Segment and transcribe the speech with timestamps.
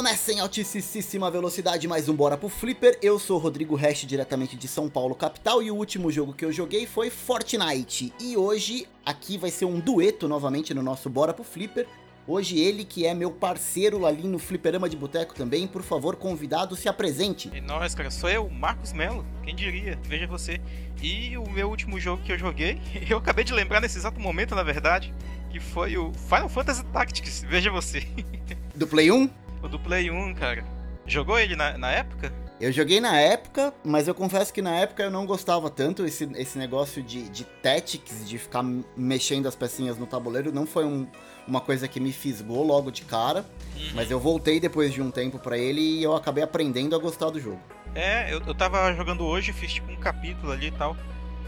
[0.00, 2.98] Começa em altíssima velocidade mais um Bora pro Flipper.
[3.02, 6.42] Eu sou o Rodrigo Hash, diretamente de São Paulo, capital, e o último jogo que
[6.42, 8.10] eu joguei foi Fortnite.
[8.18, 11.86] E hoje aqui vai ser um dueto novamente no nosso Bora pro Flipper.
[12.26, 16.74] Hoje ele que é meu parceiro ali no Fliperama de Boteco também, por favor, convidado,
[16.76, 17.50] se apresente.
[17.54, 20.62] E nós, cara, sou eu, Marcos Melo, quem diria, veja você.
[21.02, 24.54] E o meu último jogo que eu joguei, eu acabei de lembrar nesse exato momento,
[24.54, 25.14] na verdade,
[25.50, 28.06] que foi o Final Fantasy Tactics, veja você.
[28.74, 29.28] Do Play 1?
[29.62, 30.64] O do Play 1, cara.
[31.06, 32.32] Jogou ele na, na época?
[32.60, 36.30] Eu joguei na época, mas eu confesso que na época eu não gostava tanto esse,
[36.36, 38.62] esse negócio de, de tactics, de ficar
[38.94, 41.06] mexendo as pecinhas no tabuleiro, não foi um,
[41.48, 43.90] uma coisa que me fisgou logo de cara, uhum.
[43.94, 47.30] mas eu voltei depois de um tempo para ele e eu acabei aprendendo a gostar
[47.30, 47.60] do jogo.
[47.94, 50.94] É, eu, eu tava jogando hoje, fiz tipo um capítulo ali e tal,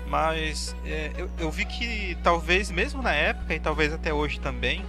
[0.09, 4.83] mas é, eu, eu vi que talvez mesmo na época e talvez até hoje também,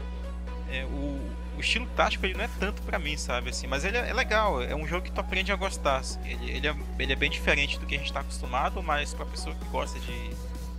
[0.72, 1.20] é, o,
[1.58, 3.50] o estilo tático ele não é tanto para mim, sabe?
[3.50, 5.98] Assim, mas ele é, é, legal, é um jogo que tu aprende a gostar.
[5.98, 6.20] Assim.
[6.26, 9.26] Ele, ele, é, ele é bem diferente do que a gente tá acostumado, mas pra
[9.26, 10.30] pessoa que gosta de,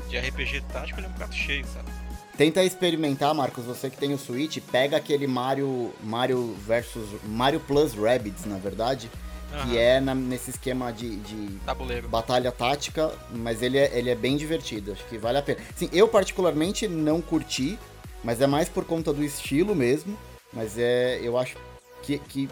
[0.08, 1.88] de RPG tático, ele é um prato cheio, sabe?
[2.36, 7.94] Tenta experimentar, Marcos, você que tem o Switch, pega aquele Mario Mario versus Mario Plus
[7.94, 9.08] Rabbids, na verdade,
[9.52, 9.62] uhum.
[9.62, 11.60] que é na, nesse esquema de, de
[12.08, 15.60] batalha tática, mas ele é, ele é bem divertido, acho que vale a pena.
[15.76, 17.78] Sim, eu particularmente não curti,
[18.24, 20.18] mas é mais por conta do estilo mesmo.
[20.54, 21.56] Mas é, eu acho
[22.02, 22.48] que, que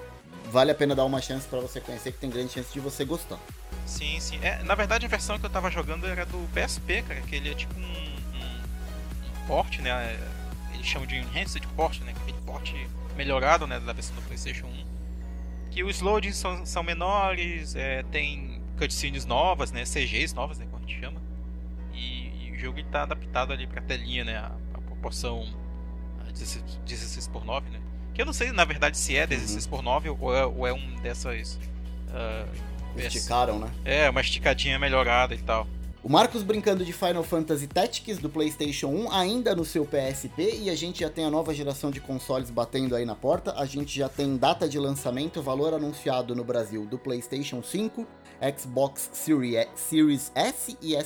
[0.50, 3.04] vale a pena dar uma chance para você conhecer, que tem grande chance de você
[3.04, 3.38] gostar.
[3.86, 4.38] Sim, sim.
[4.42, 7.50] É, na verdade, a versão que eu tava jogando era do PSP, cara, que ele
[7.50, 9.90] é tipo um, um, um port, né?
[9.90, 10.18] É,
[10.74, 12.12] eles chamam de Enhanced Port, né?
[12.16, 12.72] Aquele port
[13.16, 13.78] melhorado, né?
[13.80, 14.84] Da versão do PlayStation 1.
[15.70, 19.84] Que os loadings são, são menores, é, tem cutscenes novas, né?
[19.84, 20.66] CGs novas, né?
[20.70, 21.20] Como a gente chama.
[21.94, 24.36] E, e o jogo está adaptado ali pra telinha, né?
[24.36, 25.46] A, a proporção
[26.32, 27.80] 16, 16 por 9, né?
[28.14, 29.70] Que eu não sei, na verdade, se é 16 uhum.
[29.70, 31.58] por 9 ou é, ou é um dessas.
[32.08, 33.70] Uh, Esticaram, né?
[33.84, 35.66] É, uma esticadinha melhorada e tal.
[36.04, 40.68] O Marcos brincando de Final Fantasy Tactics do PlayStation 1 ainda no seu PSP e
[40.68, 43.54] a gente já tem a nova geração de consoles batendo aí na porta.
[43.56, 48.04] A gente já tem data de lançamento, valor anunciado no Brasil do PlayStation 5,
[48.58, 50.96] Xbox Series S e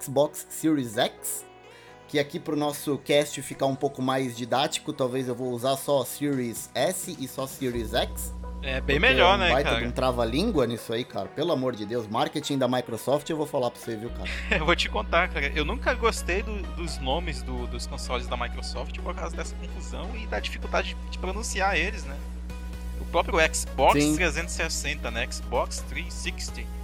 [0.00, 1.44] Xbox Series X
[2.08, 6.04] que aqui pro nosso cast ficar um pouco mais didático, talvez eu vou usar só
[6.04, 8.34] Series S e só Series X.
[8.62, 9.86] É bem melhor, é um né, baita cara?
[9.86, 11.28] um trava-língua nisso aí, cara.
[11.28, 14.28] Pelo amor de Deus, marketing da Microsoft eu vou falar pra você, viu, cara?
[14.58, 15.52] eu vou te contar, cara.
[15.54, 20.10] Eu nunca gostei do, dos nomes do, dos consoles da Microsoft por causa dessa confusão
[20.16, 22.16] e da dificuldade de, de pronunciar eles, né?
[23.00, 24.16] O próprio Xbox Sim.
[24.16, 25.28] 360, né?
[25.30, 26.77] Xbox 360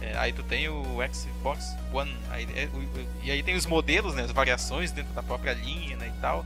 [0.00, 4.14] é, aí tu tem o Xbox One, aí, é, o, e aí tem os modelos,
[4.14, 6.44] né, as variações dentro da própria linha né, e tal.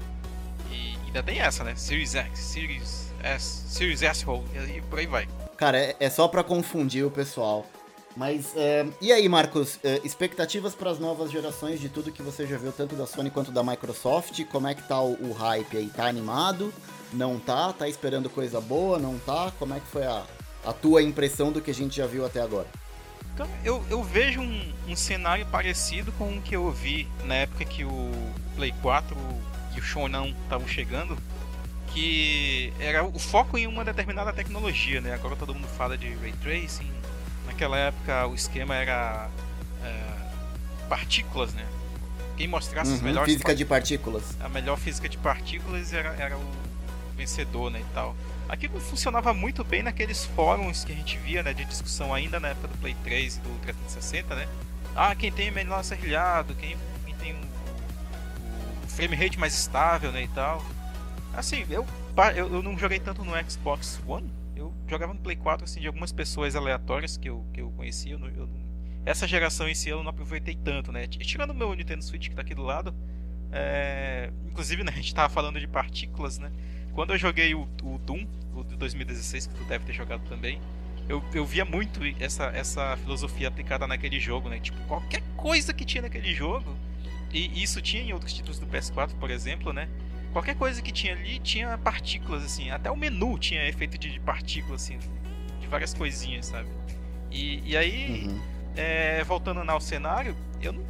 [0.70, 1.74] E ainda tem essa, né?
[1.76, 5.28] Series X, Series S, Series S Roll, e por aí vai.
[5.56, 7.64] Cara, é, é só para confundir o pessoal.
[8.16, 12.46] Mas, é, e aí, Marcos, é, expectativas para as novas gerações de tudo que você
[12.46, 14.44] já viu, tanto da Sony quanto da Microsoft?
[14.46, 15.88] Como é que tá o, o hype aí?
[15.88, 16.72] Tá animado?
[17.12, 17.72] Não tá?
[17.72, 18.98] Tá esperando coisa boa?
[18.98, 19.52] Não tá?
[19.58, 20.24] Como é que foi a,
[20.64, 22.68] a tua impressão do que a gente já viu até agora?
[23.34, 27.64] Então, eu, eu vejo um, um cenário parecido com o que eu vi na época
[27.64, 28.12] que o
[28.54, 29.16] Play 4
[29.74, 31.18] e o Shonan estavam chegando,
[31.88, 35.12] que era o foco em uma determinada tecnologia, né?
[35.14, 36.88] Agora todo mundo fala de Ray Tracing.
[37.46, 39.28] Naquela época o esquema era
[39.82, 41.66] é, partículas, né?
[42.36, 43.32] Quem mostrasse uhum, as melhores...
[43.32, 44.36] Física de partículas.
[44.40, 46.52] A melhor física de partículas era, era o
[47.16, 48.14] vencedor, né, e tal.
[48.48, 52.48] Aquilo funcionava muito bem naqueles fóruns que a gente via, né, de discussão ainda na
[52.48, 54.48] época do Play 3 e do 360, né?
[54.94, 57.36] Ah, quem tem menor serrilhado, quem, quem tem o,
[58.84, 60.64] o frame rate mais estável, né, e tal.
[61.32, 61.86] Assim, eu,
[62.36, 65.86] eu, eu não joguei tanto no Xbox One, eu jogava no Play 4, assim, de
[65.86, 68.48] algumas pessoas aleatórias que eu, que eu conhecia, eu, eu
[69.06, 71.06] essa geração em si eu não aproveitei tanto, né?
[71.06, 72.94] Tirando o meu Nintendo Switch que tá aqui do lado,
[73.52, 74.30] é...
[74.46, 76.50] inclusive, né, a gente tava falando de partículas, né?
[76.94, 80.60] Quando eu joguei o, o Doom, o de 2016, que tu deve ter jogado também,
[81.08, 84.58] eu, eu via muito essa, essa filosofia aplicada naquele jogo, né?
[84.58, 86.74] Tipo, qualquer coisa que tinha naquele jogo,
[87.32, 89.88] e isso tinha em outros títulos do PS4, por exemplo, né?
[90.32, 92.70] Qualquer coisa que tinha ali tinha partículas, assim.
[92.70, 94.98] Até o menu tinha efeito de partículas, assim.
[95.60, 96.68] De várias coisinhas, sabe?
[97.30, 98.40] E, e aí, uhum.
[98.76, 100.84] é, voltando ao cenário, eu não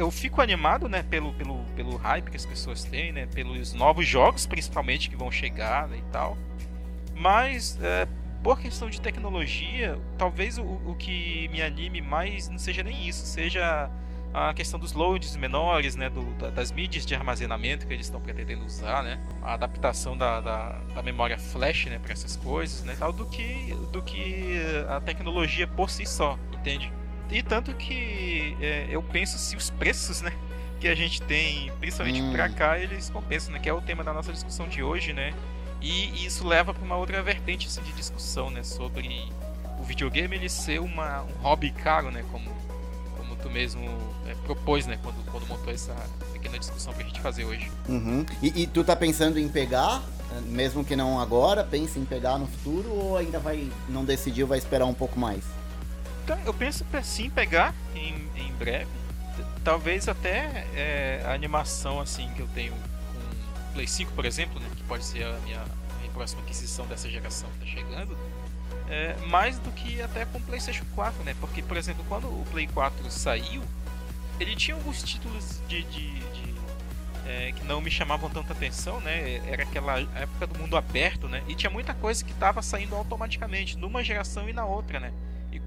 [0.00, 4.06] eu fico animado, né, pelo, pelo, pelo hype que as pessoas têm, né, pelos novos
[4.06, 6.38] jogos, principalmente, que vão chegar né, e tal.
[7.14, 8.08] Mas, é,
[8.42, 13.26] por questão de tecnologia, talvez o, o que me anime mais não seja nem isso,
[13.26, 13.90] seja
[14.32, 18.64] a questão dos loads menores, né, do, das mídias de armazenamento que eles estão pretendendo
[18.64, 23.12] usar, né, a adaptação da, da, da memória flash, né, para essas coisas, né, tal,
[23.12, 26.90] do que do que a tecnologia por si só, entende?
[27.30, 30.32] E tanto que é, eu penso se os preços, né,
[30.80, 32.32] que a gente tem, principalmente hum.
[32.32, 35.34] para cá, eles compensam, né, que é o tema da nossa discussão de hoje, né,
[35.80, 39.30] e isso leva para uma outra vertente assim, de discussão, né, sobre
[39.78, 42.50] o videogame ele ser uma, um hobby caro, né, como
[43.40, 43.82] tu mesmo
[44.26, 45.94] é, propôs, né, quando, quando montou essa
[46.32, 47.70] pequena discussão pra gente fazer hoje.
[47.88, 48.24] Uhum.
[48.42, 50.02] E, e, tu tá pensando em pegar,
[50.46, 54.58] mesmo que não agora, pensa em pegar no futuro ou ainda vai, não decidiu, vai
[54.58, 55.42] esperar um pouco mais?
[56.24, 58.90] Então, eu penso sim pegar em, em breve.
[59.64, 64.68] Talvez até é, a animação assim que eu tenho com Play 5, por exemplo, né,
[64.76, 65.62] que pode ser a minha,
[65.98, 68.16] minha próxima aquisição dessa geração que tá chegando
[68.90, 71.34] é, mais do que até com o PlayStation 4, né?
[71.40, 73.62] Porque, por exemplo, quando o Play 4 saiu,
[74.38, 76.54] ele tinha alguns títulos de, de, de
[77.24, 79.40] é, que não me chamavam tanta atenção, né?
[79.48, 81.42] Era aquela época do mundo aberto, né?
[81.46, 85.12] E tinha muita coisa que estava saindo automaticamente, numa geração e na outra, né?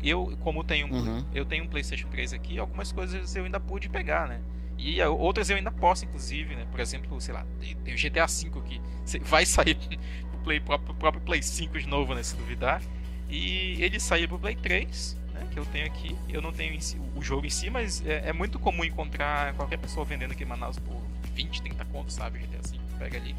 [0.02, 1.26] Eu, como tenho, uhum.
[1.34, 4.42] eu tenho um PlayStation 3 aqui, algumas coisas eu ainda pude pegar, né?
[4.78, 6.66] E outras eu ainda posso, inclusive, né?
[6.70, 7.46] Por exemplo, sei lá,
[7.84, 8.82] tem o GTA V que
[9.20, 12.24] vai sair pro, Play, pro próprio Play 5 de novo, né?
[12.24, 12.82] Se duvidar.
[13.30, 16.16] E ele saiu pro Play 3, né, que eu tenho aqui.
[16.30, 19.78] Eu não tenho si, o jogo em si, mas é, é, muito comum encontrar qualquer
[19.78, 21.02] pessoa vendendo aqui em Manaus por
[21.34, 22.40] 20, 30 contos, sabe?
[22.40, 23.36] GTA assim, pega ali.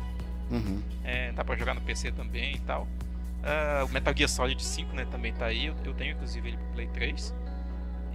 [0.51, 0.83] Uhum.
[1.05, 2.89] É, dá pra jogar no PC também e tal.
[3.45, 5.67] Uh, o Metal Gear Solid 5 né, também tá aí.
[5.67, 7.35] Eu, eu tenho inclusive ele pro Play 3.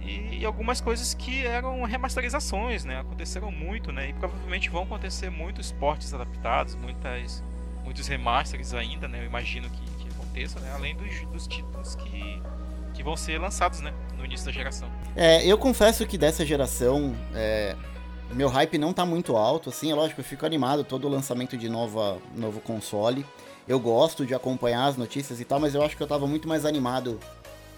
[0.02, 3.00] E, e, algumas coisas que eram remasterizações, né?
[3.00, 4.08] Aconteceram muito, né?
[4.08, 7.44] E provavelmente vão acontecer muitos portes adaptados, muitas,
[7.84, 9.20] muitos remasters ainda, né?
[9.20, 9.90] Eu imagino que
[10.30, 10.72] aconteça, né?
[10.74, 12.42] Além dos, dos títulos que,
[12.94, 13.92] que vão ser lançados, né?
[14.16, 14.88] No início da geração.
[15.16, 17.76] É, eu confesso que dessa geração, é,
[18.32, 21.56] meu hype não tá muito alto, assim, é lógico, eu fico animado todo o lançamento
[21.56, 23.26] de nova, novo console.
[23.70, 26.48] Eu gosto de acompanhar as notícias e tal, mas eu acho que eu tava muito
[26.48, 27.20] mais animado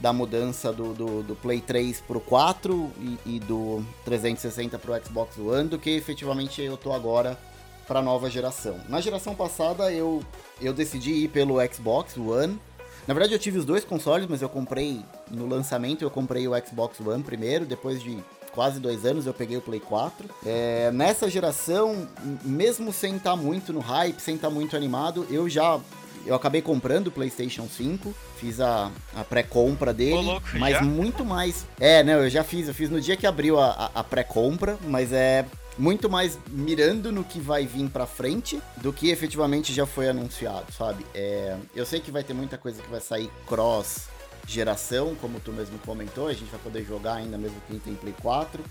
[0.01, 5.37] da mudança do, do, do Play 3 pro 4 e, e, do 360 pro Xbox
[5.37, 7.39] One do que efetivamente eu tô agora
[7.87, 8.81] para a nova geração.
[8.89, 10.25] Na geração passada eu,
[10.63, 12.59] eu decidi ir pelo Xbox One.
[13.07, 16.53] Na verdade eu tive os dois consoles, mas eu comprei no lançamento eu comprei o
[16.67, 18.19] Xbox One primeiro, depois de
[18.53, 20.29] quase dois anos eu peguei o Play 4.
[20.45, 22.09] É, nessa geração,
[22.45, 25.81] mesmo sem estar tá muito no hype, sem estar tá muito animado, eu já
[26.25, 30.83] eu acabei comprando o PlayStation 5, fiz a, a pré-compra dele, louco, mas já?
[30.83, 31.67] muito mais.
[31.81, 34.79] É, não, eu já fiz, eu fiz no dia que abriu a, a, a pré-compra,
[34.87, 35.45] mas é
[35.79, 40.71] muito mais mirando no que vai vir pra frente do que efetivamente já foi anunciado,
[40.73, 41.05] sabe?
[41.15, 44.12] É, eu sei que vai ter muita coisa que vai sair cross
[44.47, 48.15] geração, como tu mesmo comentou, a gente vai poder jogar ainda mesmo quem tem Play
[48.21, 48.63] 4.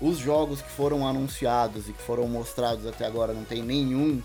[0.00, 4.22] Os jogos que foram anunciados e que foram mostrados até agora não tem nenhum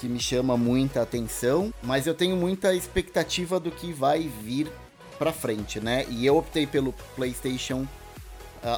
[0.00, 4.70] que me chama muita atenção, mas eu tenho muita expectativa do que vai vir
[5.18, 6.04] pra frente, né?
[6.08, 7.86] E eu optei pelo PlayStation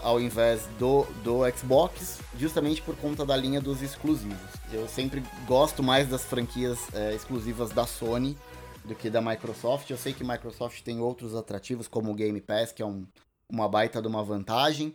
[0.03, 4.37] ao invés do, do Xbox, justamente por conta da linha dos exclusivos.
[4.73, 8.37] Eu sempre gosto mais das franquias é, exclusivas da Sony
[8.87, 9.91] do que da Microsoft.
[9.91, 13.07] Eu sei que Microsoft tem outros atrativos, como o Game Pass, que é um,
[13.51, 14.95] uma baita de uma vantagem,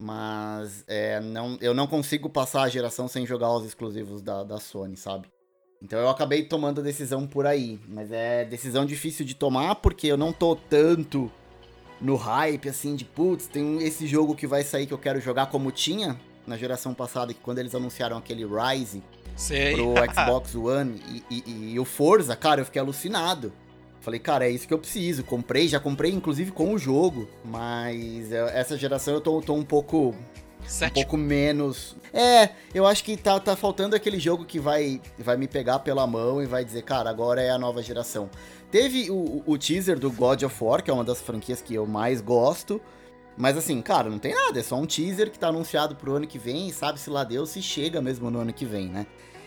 [0.00, 4.58] mas é, não, eu não consigo passar a geração sem jogar os exclusivos da, da
[4.58, 5.28] Sony, sabe?
[5.82, 10.06] Então eu acabei tomando a decisão por aí, mas é decisão difícil de tomar porque
[10.06, 11.30] eu não tô tanto
[12.00, 15.46] no hype, assim, de putz, tem esse jogo que vai sair que eu quero jogar
[15.46, 19.02] como tinha na geração passada, que quando eles anunciaram aquele Rise
[19.36, 19.74] Sei.
[19.74, 21.00] pro Xbox One
[21.30, 23.52] e, e, e, o Forza, cara, eu fiquei alucinado.
[24.00, 25.24] Falei, cara, é isso que eu preciso.
[25.24, 30.14] Comprei, já comprei inclusive com o jogo, mas essa geração eu tô, tô um pouco
[30.86, 31.96] um pouco menos.
[32.12, 36.06] É, eu acho que tá, tá faltando aquele jogo que vai, vai me pegar pela
[36.06, 38.30] mão e vai dizer, cara, agora é a nova geração.
[38.70, 41.86] Teve o, o teaser do God of War, que é uma das franquias que eu
[41.86, 42.80] mais gosto.
[43.36, 46.26] Mas assim, cara, não tem nada, é só um teaser que tá anunciado pro ano
[46.26, 49.06] que vem e sabe-se lá Deus se chega mesmo no ano que vem, né?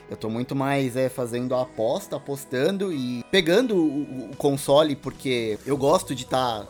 [0.10, 5.60] Eu tô muito mais é, fazendo a aposta, apostando e pegando o, o console porque
[5.66, 6.68] eu gosto de estar tá,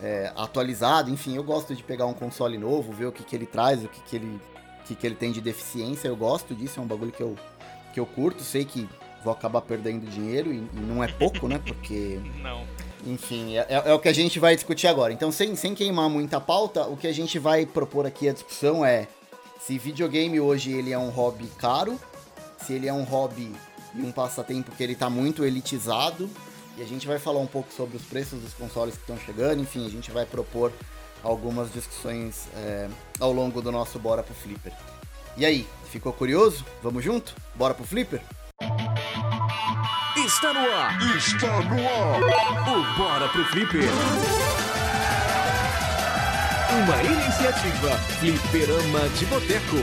[0.00, 3.46] é, atualizado, enfim, eu gosto de pegar um console novo, ver o que, que ele
[3.46, 4.40] traz, o que, que, ele,
[4.86, 7.36] que, que ele tem de deficiência, eu gosto disso, é um bagulho que eu,
[7.92, 8.88] que eu curto, sei que
[9.22, 11.58] vou acabar perdendo dinheiro e, e não é pouco, né?
[11.58, 12.20] Porque.
[12.42, 12.64] Não.
[13.06, 15.12] Enfim, é, é, é, o que a gente vai discutir agora.
[15.12, 18.84] Então, sem, sem queimar muita pauta, o que a gente vai propor aqui a discussão
[18.84, 19.08] é
[19.60, 21.98] se videogame hoje ele é um hobby caro,
[22.64, 23.52] se ele é um hobby
[23.94, 26.28] e um passatempo que ele está muito elitizado.
[26.76, 29.60] E a gente vai falar um pouco sobre os preços dos consoles que estão chegando,
[29.60, 30.72] enfim, a gente vai propor
[31.22, 32.88] algumas discussões é,
[33.18, 34.72] ao longo do nosso Bora pro Flipper.
[35.36, 36.64] E aí, ficou curioso?
[36.82, 37.34] Vamos junto?
[37.54, 38.22] Bora pro Flipper?
[40.16, 41.16] Está no ar!
[41.16, 42.20] Está no ar!
[42.68, 43.88] O Bora pro Flipper!
[46.72, 49.76] Uma iniciativa Flipperama de Boteco.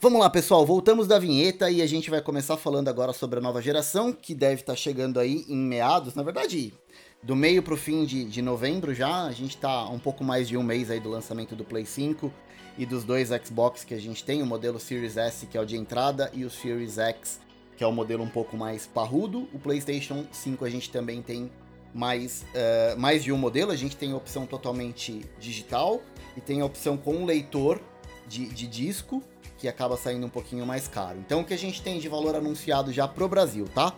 [0.00, 3.42] Vamos lá, pessoal, voltamos da vinheta e a gente vai começar falando agora sobre a
[3.42, 6.74] nova geração, que deve estar chegando aí em meados, na verdade,
[7.22, 9.24] do meio para o fim de, de novembro já.
[9.24, 12.30] A gente está um pouco mais de um mês aí do lançamento do Play 5
[12.76, 15.64] e dos dois Xbox que a gente tem, o modelo Series S, que é o
[15.64, 17.40] de entrada, e o Series X,
[17.76, 19.48] que é o modelo um pouco mais parrudo.
[19.52, 21.50] O PlayStation 5 a gente também tem
[21.94, 26.02] mais, uh, mais de um modelo, a gente tem a opção totalmente digital
[26.36, 27.80] e tem a opção com leitor
[28.26, 29.22] de, de disco
[29.56, 31.18] que acaba saindo um pouquinho mais caro.
[31.20, 33.94] Então o que a gente tem de valor anunciado já pro Brasil, tá?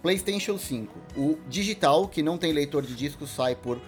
[0.00, 3.80] PlayStation 5, o digital, que não tem leitor de disco, sai por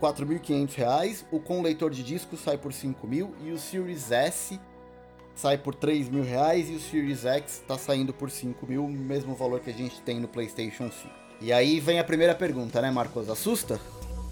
[0.00, 4.60] 4.500, o com leitor de disco sai por R$ 5.000 e o Series S
[5.34, 9.60] sai por R$ 3.000 e o Series X está saindo por R$ 5.000, mesmo valor
[9.60, 11.08] que a gente tem no PlayStation 5.
[11.40, 13.28] E aí vem a primeira pergunta, né, Marcos?
[13.28, 13.78] Assusta?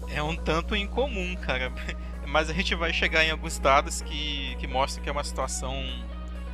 [0.09, 1.71] É um tanto incomum, cara.
[2.27, 5.75] Mas a gente vai chegar em alguns dados que, que mostram que é uma situação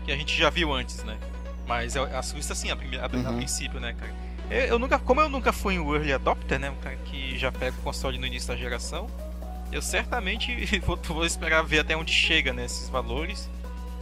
[0.06, 1.18] que a gente já viu antes, né?
[1.66, 3.30] Mas assusta sim a, primeira, a, uhum.
[3.30, 4.14] a princípio, né, cara?
[4.52, 7.50] Eu, eu, nunca, como eu nunca fui um early adopter, né, um cara que já
[7.52, 9.08] pega o console no início da geração,
[9.72, 10.54] eu certamente
[10.86, 13.50] vou, vou esperar ver até onde chega, né, esses valores.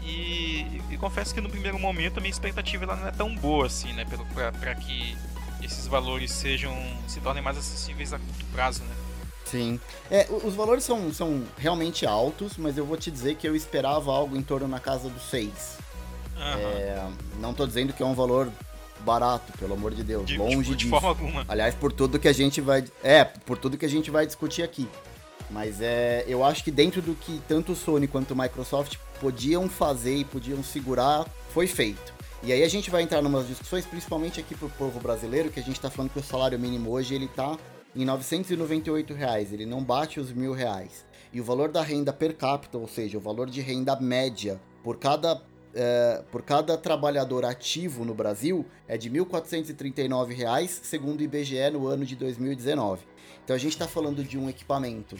[0.01, 3.67] E, e, confesso que no primeiro momento a minha expectativa ela não é tão boa
[3.67, 4.05] assim, né,
[4.59, 5.15] para que
[5.61, 6.75] esses valores sejam
[7.07, 8.95] se tornem mais acessíveis a curto prazo, né?
[9.45, 9.79] Sim.
[10.09, 14.11] É, os valores são, são realmente altos, mas eu vou te dizer que eu esperava
[14.11, 15.77] algo em torno na casa dos 6.
[16.35, 16.43] Uhum.
[16.43, 17.07] É,
[17.39, 18.51] não tô dizendo que é um valor
[19.03, 20.89] barato, pelo amor de Deus, de, longe tipo, de disso.
[20.89, 21.45] forma alguma.
[21.47, 24.63] Aliás, por tudo que a gente vai, é, por tudo que a gente vai discutir
[24.63, 24.87] aqui.
[25.49, 30.23] Mas é, eu acho que dentro do que tanto Sony quanto Microsoft podiam fazer e
[30.23, 32.13] podiam segurar, foi feito.
[32.41, 35.63] E aí a gente vai entrar numas discussões, principalmente aqui pro povo brasileiro, que a
[35.63, 37.57] gente tá falando que o salário mínimo hoje ele tá
[37.95, 41.05] em 998 reais, ele não bate os mil reais.
[41.33, 44.97] E o valor da renda per capita, ou seja, o valor de renda média por
[44.97, 45.41] cada,
[45.73, 51.87] é, por cada trabalhador ativo no Brasil é de 1.439 reais, segundo o IBGE no
[51.87, 53.03] ano de 2019.
[53.43, 55.15] Então a gente está falando de um equipamento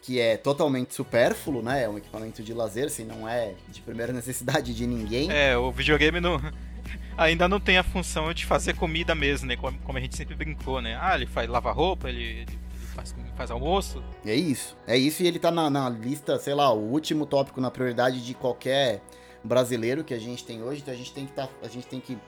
[0.00, 1.84] que é totalmente supérfluo, né?
[1.84, 5.30] É um equipamento de lazer, assim, não é de primeira necessidade de ninguém.
[5.30, 6.40] É, o videogame não,
[7.16, 9.56] ainda não tem a função de fazer comida mesmo, né?
[9.56, 10.98] Como, como a gente sempre brincou, né?
[11.00, 12.58] Ah, ele faz lava roupa, ele, ele
[12.94, 14.02] faz, faz, almoço.
[14.24, 14.76] É isso.
[14.86, 18.24] É isso e ele tá na, na, lista, sei lá, o último tópico na prioridade
[18.24, 19.02] de qualquer
[19.42, 20.80] brasileiro que a gente tem hoje.
[20.82, 22.18] Então a gente tem que tá, a gente tem que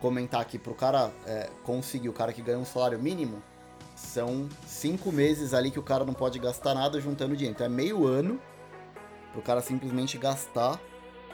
[0.00, 3.42] comentar aqui pro cara é, conseguir, o cara que ganha um salário mínimo,
[3.96, 7.54] são cinco meses ali que o cara não pode gastar nada juntando dinheiro.
[7.54, 8.40] Então é meio ano
[9.32, 10.80] pro cara simplesmente gastar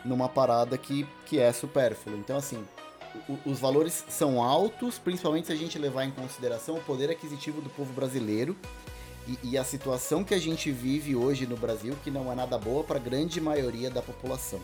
[0.05, 2.17] numa parada que, que é supérfluo.
[2.17, 2.65] Então, assim,
[3.45, 7.69] os valores são altos, principalmente se a gente levar em consideração o poder aquisitivo do
[7.71, 8.57] povo brasileiro
[9.27, 12.57] e, e a situação que a gente vive hoje no Brasil, que não é nada
[12.59, 14.61] boa para a grande maioria da população,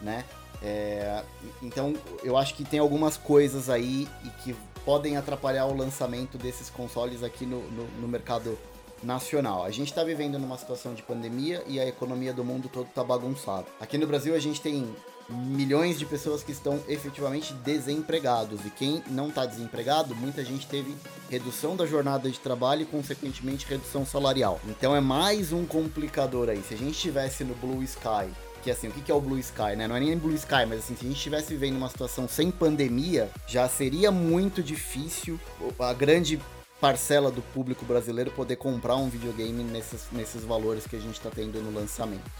[0.00, 0.24] né?
[0.62, 1.22] É,
[1.62, 6.70] então, eu acho que tem algumas coisas aí e que podem atrapalhar o lançamento desses
[6.70, 8.58] consoles aqui no, no, no mercado
[9.02, 9.64] nacional.
[9.64, 13.04] A gente está vivendo numa situação de pandemia e a economia do mundo todo está
[13.04, 13.66] bagunçada.
[13.80, 14.94] Aqui no Brasil a gente tem
[15.28, 18.64] milhões de pessoas que estão efetivamente desempregados.
[18.64, 20.94] E quem não está desempregado, muita gente teve
[21.30, 24.60] redução da jornada de trabalho e, consequentemente, redução salarial.
[24.68, 26.62] Então é mais um complicador aí.
[26.62, 28.30] Se a gente estivesse no Blue Sky,
[28.64, 29.86] que assim, o que é o Blue Sky, né?
[29.86, 32.50] Não é nem Blue Sky, mas assim, se a gente estivesse vivendo uma situação sem
[32.50, 35.38] pandemia, já seria muito difícil
[35.78, 36.40] a grande
[36.80, 41.28] parcela do público brasileiro poder comprar um videogame nesses, nesses valores que a gente está
[41.28, 42.30] tendo no lançamento.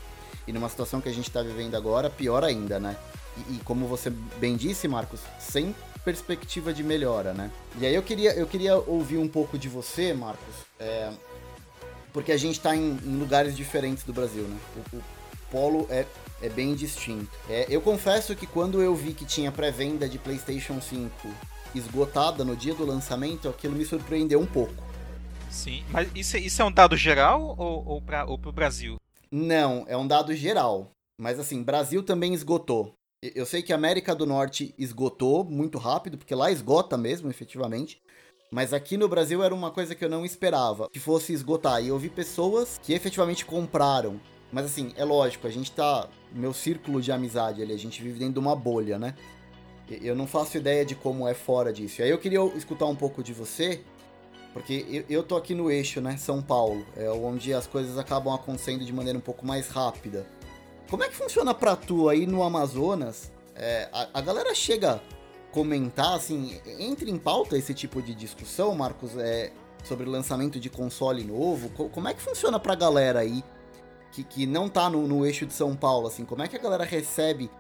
[0.47, 2.97] E numa situação que a gente está vivendo agora, pior ainda, né?
[3.37, 7.50] E, e, como você bem disse, Marcos, sem perspectiva de melhora, né?
[7.78, 11.11] E aí eu queria, eu queria ouvir um pouco de você, Marcos, é,
[12.12, 14.57] porque a gente está em, em, lugares diferentes do Brasil, né?
[14.93, 15.02] O, o
[15.54, 16.04] polo é,
[16.42, 17.30] é bem distinto.
[17.49, 21.28] É, eu confesso que quando eu vi que tinha pré-venda de PlayStation 5
[21.73, 24.82] esgotada no dia do lançamento, aquilo me surpreendeu um pouco.
[25.49, 28.96] Sim, mas isso, isso é um dado geral ou, ou para o Brasil?
[29.30, 30.90] Não, é um dado geral.
[31.20, 32.92] Mas assim, Brasil também esgotou.
[33.23, 38.02] Eu sei que a América do Norte esgotou muito rápido, porque lá esgota mesmo, efetivamente.
[38.50, 41.82] Mas aqui no Brasil era uma coisa que eu não esperava que fosse esgotar.
[41.82, 44.20] E eu vi pessoas que efetivamente compraram.
[44.54, 46.08] Mas assim, é lógico, a gente tá.
[46.32, 49.14] Meu círculo de amizade ali, a gente vive dentro de uma bolha, né?
[50.00, 52.00] Eu não faço ideia de como é fora disso.
[52.02, 53.82] Aí eu queria escutar um pouco de você
[54.54, 56.16] Porque eu, eu tô aqui no eixo, né?
[56.16, 60.25] São Paulo, é onde as coisas acabam acontecendo de maneira um pouco mais rápida.
[60.88, 63.32] Como é que funciona pra tu aí no Amazonas?
[63.56, 65.00] É, a, a galera chega a
[65.52, 69.50] comentar, assim, entra em pauta esse tipo de discussão, Marcos, é,
[69.82, 71.68] sobre lançamento de console novo?
[71.70, 73.42] Co- como é que funciona pra galera aí
[74.14, 76.25] que, que não tá no, no eixo de São Paulo, assim?
[76.25, 77.50] Como é que a galera recebe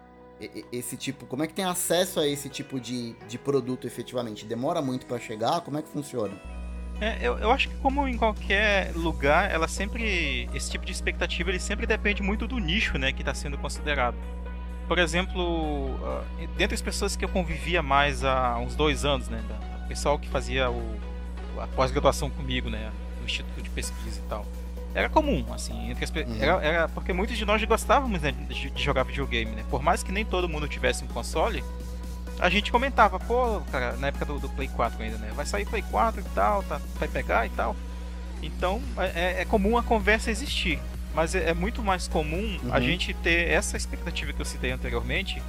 [0.72, 4.44] esse tipo, como é que tem acesso a esse tipo de, de produto efetivamente?
[4.44, 5.60] Demora muito pra chegar?
[5.62, 6.34] Como é que funciona?
[7.00, 10.48] É, eu, eu acho que como em qualquer lugar, ela sempre.
[10.54, 14.16] Esse tipo de expectativa ele sempre depende muito do nicho né, que está sendo considerado.
[14.86, 16.22] Por exemplo, ah,
[16.56, 19.42] dentre as pessoas que eu convivia mais há uns dois anos, né?
[19.84, 21.00] O pessoal que fazia o,
[21.58, 22.92] a pós-graduação comigo, né?
[23.18, 24.46] No Instituto de Pesquisa e tal.
[24.94, 26.36] Era comum, assim, entre as Uhum.
[26.40, 29.64] era, era porque muitos de nós gostávamos né, de, de jogar videogame, né?
[29.68, 31.64] Por mais que nem todo mundo tivesse um console,
[32.38, 35.32] a gente comentava, pô, cara, na época do, do Play 4 ainda, né?
[35.34, 37.74] Vai sair Play 4 e tal, tá, vai pegar e tal.
[38.42, 40.78] Então é, é comum a conversa existir.
[41.14, 42.82] Mas é, é muito mais comum a Uhum.
[42.82, 45.40] gente ter essa expectativa que eu citei anteriormente.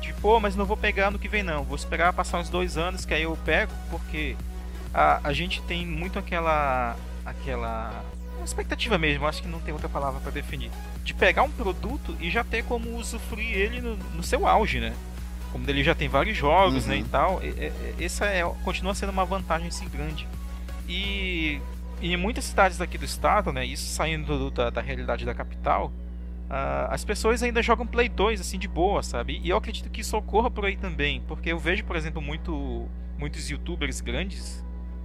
[0.00, 1.62] De, pô, mas não vou pegar no que vem não.
[1.62, 4.36] Vou esperar passar uns dois anos que aí eu pego, porque
[4.92, 6.96] a, a gente tem muito aquela.
[7.24, 8.04] aquela.
[8.42, 10.70] Uma expectativa mesmo, acho que não tem outra palavra para definir.
[11.04, 14.92] De pegar um produto e já ter como usufruir ele no, no seu auge, né?
[15.52, 16.90] Como ele já tem vários jogos, Uhum.
[16.90, 17.40] né, e tal,
[18.00, 20.26] essa é, continua sendo uma vantagem assim grande.
[20.88, 21.60] E,
[22.00, 25.92] em muitas cidades aqui do estado, né, isso saindo do- da, da realidade da capital,
[26.50, 29.40] ah, as pessoas ainda jogam Play 2 assim de boa, sabe?
[29.42, 32.86] E eu acredito que isso ocorra por aí também, porque eu vejo, por exemplo, muito,
[33.18, 34.61] muitos youtubers grandes,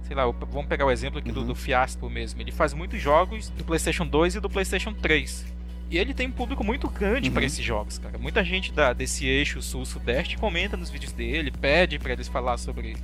[0.08, 1.46] sei lá, vamos pegar o exemplo aqui do, Uhum.
[1.48, 5.46] do Fiaspo mesmo, ele faz muitos jogos do PlayStation 2 e do PlayStation 3.
[5.90, 7.34] E ele tem um público muito grande Uhum.
[7.34, 8.18] para esses jogos, cara.
[8.18, 12.96] Muita gente da, desse eixo sul-sudeste comenta nos vídeos dele, pede para eles falar sobre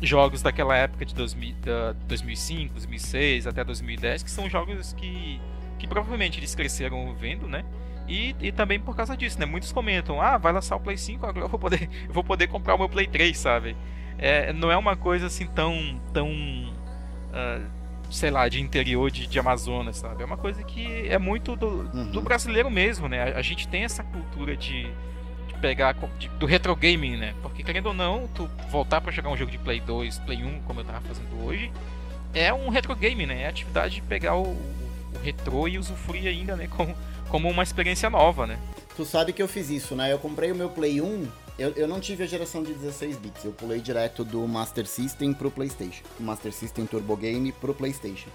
[0.00, 5.40] jogos daquela época de 2000, da 2005, 2006 até 2010, que são jogos que,
[5.78, 7.64] que provavelmente eles cresceram vendo, né?
[8.08, 9.46] E, e também por causa disso, né?
[9.46, 12.48] Muitos comentam, ah, vai lançar o Play 5, agora eu vou poder, eu vou poder
[12.48, 13.76] comprar o meu Play 3, sabe?
[14.18, 16.28] É, não é uma coisa assim tão, tão
[17.32, 17.60] ah,
[18.10, 20.22] sei lá, de interior de, de Amazonas, sabe?
[20.22, 22.10] É uma coisa que é muito do, Uhum.
[22.10, 23.32] do brasileiro mesmo, né?
[23.34, 24.84] A, a gente tem essa cultura de,
[25.48, 27.34] de pegar de- do retro gaming, né?
[27.42, 30.60] Porque querendo ou não, tu voltar pra jogar um jogo de Play 2, Play 1,
[30.62, 31.72] como eu tava fazendo hoje,
[32.34, 33.42] é um retro game, né?
[33.42, 36.66] É a atividade de pegar o, o retrô e usufruir ainda, né?
[36.68, 36.94] Como,
[37.28, 38.58] como uma experiência nova, né?
[38.94, 40.12] Tu sabe que eu fiz isso, né?
[40.12, 41.26] Eu comprei o meu Play 1,
[41.58, 45.34] eu, eu não tive a geração de 16 bits, eu pulei direto do Master System
[45.34, 46.02] pro PlayStation.
[46.18, 48.30] Master System Turbo Game pro PlayStation.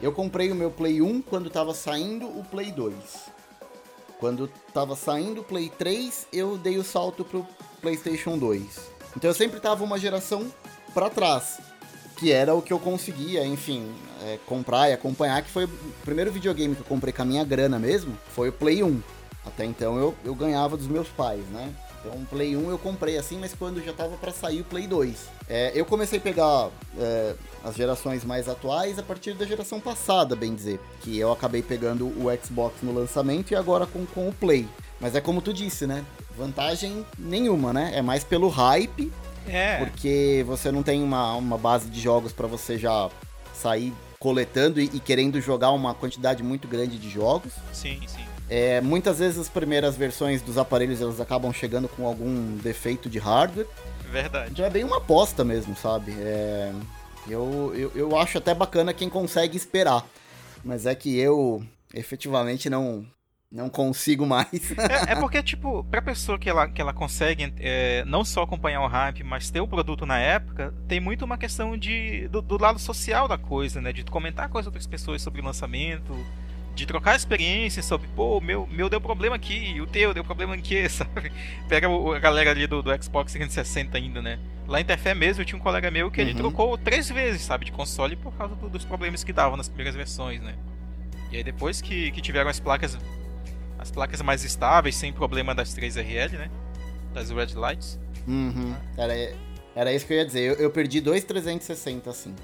[0.00, 2.94] Eu comprei o meu Play 1 quando tava saindo o Play 2.
[4.18, 7.46] Quando tava saindo o Play 3, eu dei o salto pro
[7.80, 8.62] PlayStation 2.
[9.16, 10.50] Então eu sempre tava uma geração
[10.92, 11.60] pra trás.
[12.16, 15.42] Que era o que eu conseguia, enfim, é, comprar e acompanhar.
[15.42, 15.70] Que foi o
[16.04, 18.16] primeiro videogame que eu comprei com a minha grana mesmo.
[18.34, 19.02] Foi o Play 1.
[19.44, 21.74] Até então eu, eu ganhava dos meus pais, né?
[22.04, 24.86] Então o Play 1 eu comprei assim, mas quando já tava pra sair o Play
[24.86, 25.16] 2.
[25.48, 30.36] É, eu comecei a pegar é, as gerações mais atuais a partir da geração passada,
[30.36, 30.78] bem dizer.
[31.00, 34.68] Que eu acabei pegando o Xbox no lançamento e agora com, com o Play.
[35.00, 36.04] Mas é como tu disse, né?
[36.36, 37.92] Vantagem nenhuma, né?
[37.94, 39.10] É mais pelo hype,
[39.46, 39.78] É.
[39.78, 43.08] porque você não tem uma, uma base de jogos pra você já
[43.54, 47.52] sair coletando e, e querendo jogar uma quantidade muito grande de jogos.
[47.72, 48.24] Sim, sim.
[48.48, 53.18] É, muitas vezes as primeiras versões dos aparelhos elas acabam chegando com algum defeito de
[53.18, 53.66] hardware.
[54.10, 54.50] Verdade.
[54.52, 56.12] Então é bem uma aposta mesmo, sabe?
[56.18, 56.72] É,
[57.28, 60.06] eu, eu, eu acho até bacana quem consegue esperar.
[60.62, 63.06] Mas é que eu efetivamente não,
[63.50, 64.48] não consigo mais.
[65.06, 68.82] É, é porque, tipo, pra pessoa que ela, que ela consegue é, não só acompanhar
[68.82, 72.60] o hype, mas ter o produto na época, tem muito uma questão de, do, do
[72.60, 73.92] lado social da coisa, né?
[73.92, 76.12] De comentar com as outras pessoas sobre o lançamento,
[76.74, 80.86] de trocar experiências sobre, pô, meu, meu deu problema aqui, o teu deu problema aqui,
[80.90, 81.30] sabe?
[81.68, 84.38] Pega o- a galera ali do, do Xbox 360 ainda, né?
[84.66, 86.36] Lá em Tefé mesmo, eu tinha um colega meu que ele Uhum.
[86.38, 89.94] trocou três vezes, sabe, de console por causa do- dos problemas que davam nas primeiras
[89.94, 90.54] versões, né?
[91.30, 92.98] E aí depois que, que tiveram as placas
[93.78, 96.50] as placas mais estáveis, sem problema das 3RL, né?
[97.12, 98.00] Das Red Lights.
[98.26, 98.74] Uhum.
[98.96, 99.14] Era,
[99.76, 100.40] era isso que eu ia dizer.
[100.40, 102.34] Eu, eu perdi dois 360 assim.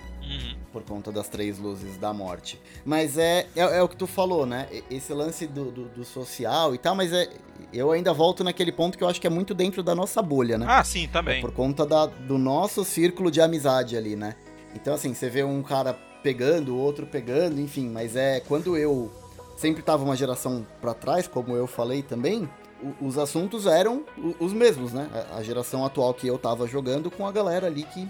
[0.72, 2.60] Por conta das três luzes da morte.
[2.84, 4.68] Mas é, é, é o que tu falou, né?
[4.90, 7.28] Esse lance do, do, do social e tal, mas é,
[7.72, 10.56] eu ainda volto naquele ponto que eu acho que é muito dentro da nossa bolha,
[10.56, 10.66] né?
[10.68, 11.40] Ah, sim, também.
[11.40, 14.36] Por conta da, do nosso círculo de amizade ali, né?
[14.74, 19.10] Então, assim, você vê um cara pegando, o outro pegando, enfim, mas é quando eu
[19.56, 22.48] sempre tava uma geração pra trás, como eu falei também,
[23.00, 24.04] os assuntos eram
[24.38, 25.08] os mesmos, né?
[25.32, 28.08] A- A geração atual que eu tava jogando com a galera ali que,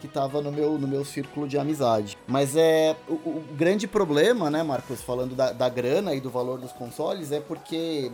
[0.00, 2.16] que tava no meu, no meu círculo de amizade.
[2.26, 2.96] Mas é.
[3.08, 7.30] O, o grande problema, né, Marcos, falando da, da grana e do valor dos consoles,
[7.30, 8.10] é porque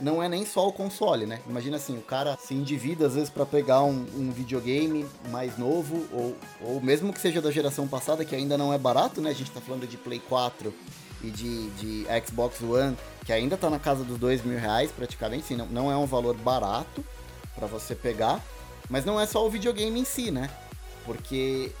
[0.00, 1.40] não é nem só o console, né?
[1.48, 6.06] Imagina assim, o cara se endivida às vezes para pegar um, um, videogame mais novo,
[6.12, 9.30] ou, ou mesmo que seja da geração passada, que ainda não é barato, né?
[9.30, 10.72] A gente tá falando de Play 4
[11.22, 15.46] e de, de Xbox One, que ainda tá na casa dos dois mil reais praticamente,
[15.46, 17.04] sim, não, não é um valor barato
[17.54, 18.42] para você pegar,
[18.90, 20.50] mas não é só o videogame em si, né?
[21.06, 21.72] Porque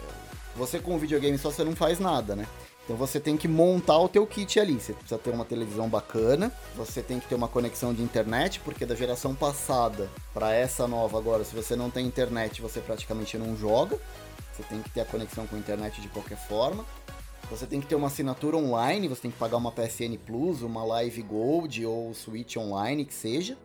[0.54, 2.46] você com o videogame só você não faz nada, né?
[2.84, 4.74] Então você tem que montar o teu kit ali.
[4.74, 8.86] Você precisa ter uma televisão bacana, você tem que ter uma conexão de internet, porque
[8.86, 13.56] da geração passada para essa nova agora, se você não tem internet, você praticamente não
[13.56, 13.98] joga.
[14.54, 16.86] Você tem que ter a conexão com a internet de qualquer forma.
[17.50, 20.84] Você tem que ter uma assinatura online, você tem que pagar uma PSN Plus, uma
[20.84, 23.58] Live Gold ou Switch Online, que seja.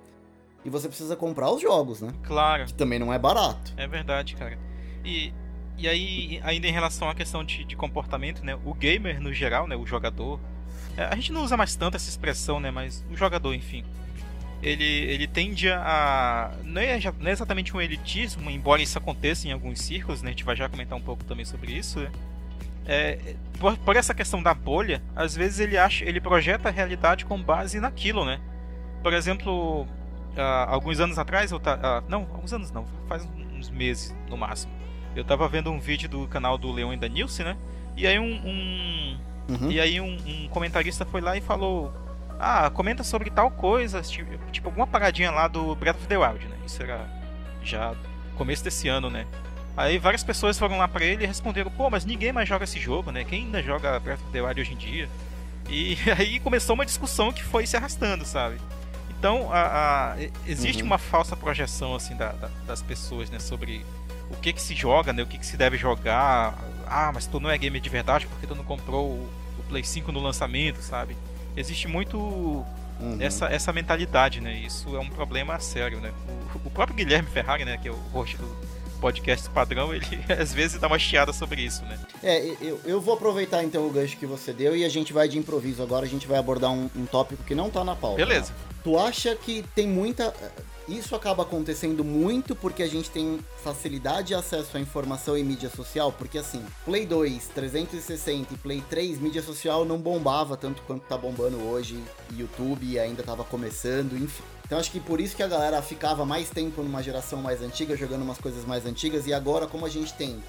[0.66, 2.12] E você precisa comprar os jogos, né?
[2.24, 2.66] Claro.
[2.66, 3.74] Que também não é barato.
[3.78, 4.60] É verdade, cara.
[5.04, 5.34] E
[5.78, 8.58] e aí, ainda em relação à questão de, de comportamento, né?
[8.64, 9.76] O gamer no geral, né?
[9.76, 10.40] O jogador.
[10.98, 12.72] É, a gente não usa mais tanto essa expressão, né?
[12.72, 13.84] Mas o jogador, enfim.
[14.62, 16.52] Ele, ele tende a.
[16.64, 20.30] Não é, não é exatamente um elitismo, embora isso aconteça em alguns círculos, né?
[20.30, 22.12] A gente vai já comentar um pouco também sobre isso, né?
[22.86, 27.26] É, por, por, essa questão da bolha, às vezes ele acha, ele projeta a realidade
[27.26, 28.40] com base naquilo, né?
[29.02, 33.70] Por exemplo, uh, alguns anos atrás, eu tá, uh, não, alguns anos não, faz uns
[33.70, 34.72] meses no máximo.
[35.16, 37.58] Eu tava vendo um vídeo do canal do Leon e da Nilce, né?
[37.98, 39.18] E aí um, um
[39.50, 39.72] uhum.
[39.72, 41.94] e aí um, um, comentarista foi lá e falou:
[42.40, 46.46] "Ah, comenta sobre tal coisa, tipo, tipo, alguma paradinha lá do Breath of the Wild,
[46.48, 46.56] né?
[46.66, 47.06] Isso era
[47.64, 47.94] já
[48.38, 49.28] começo desse ano, né?
[49.76, 52.80] Aí várias pessoas foram lá para ele e responderam: "Pô, mas ninguém mais joga esse
[52.80, 53.24] jogo, né?
[53.24, 55.10] Quem ainda joga Breath of the Wild hoje em dia?"
[55.70, 58.58] E aí começou uma discussão que foi se arrastando, sabe?
[59.22, 60.16] Então, a, a
[60.48, 60.88] existe uhum.
[60.88, 63.86] uma falsa projeção assim da, da, das pessoas, né, sobre
[64.32, 65.24] o que que se joga, né?
[65.24, 66.58] O que que se deve jogar.
[66.88, 69.84] Ah, mas tu não é gamer de verdade porque tu não comprou o, o Play
[69.84, 71.16] 5 no lançamento, sabe?
[71.56, 73.18] Existe muito uhum.
[73.20, 74.54] essa, essa mentalidade, né?
[74.54, 76.12] Isso é um problema sério, né?
[76.56, 77.78] O, o próprio Guilherme Ferrari, né?
[77.78, 78.48] Que é o host do
[79.02, 80.06] podcast padrão, ele
[80.40, 82.00] às vezes dá uma chiada sobre isso, né?
[82.24, 85.28] É, eu, eu vou aproveitar então o gancho que você deu e a gente vai
[85.28, 88.18] de improviso agora, a gente vai abordar um, um tópico que não tá na pauta.
[88.18, 88.52] Beleza.
[88.52, 88.60] Né?
[88.84, 90.34] Tu acha que tem muita
[90.98, 95.70] isso acaba acontecendo muito porque a gente tem facilidade e acesso à informação e mídia
[95.70, 101.04] social, porque assim, Play 2, 360 e Play 3, mídia social não bombava tanto quanto
[101.04, 102.04] tá bombando hoje,
[102.36, 104.44] YouTube ainda tava começando, enfim.
[104.66, 107.96] Então acho que por isso que a galera ficava mais tempo numa geração mais antiga,
[107.96, 110.42] jogando umas coisas mais antigas, e agora como a gente tem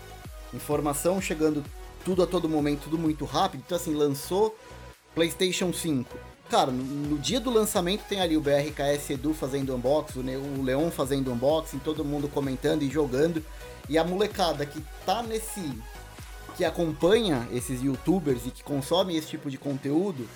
[0.52, 1.64] informação chegando
[2.04, 4.56] tudo a todo momento, tudo muito rápido, então assim, lançou
[5.14, 10.36] PlayStation 5 cara, no, no, dia do lançamento tem ali o BRKS Edu fazendo unboxing,
[10.36, 13.42] o Leon fazendo unboxing, todo mundo comentando e jogando.
[13.88, 15.62] E a molecada que tá nesse.
[16.54, 20.28] que acompanha esses youtubers e que consome esse tipo de conteúdo,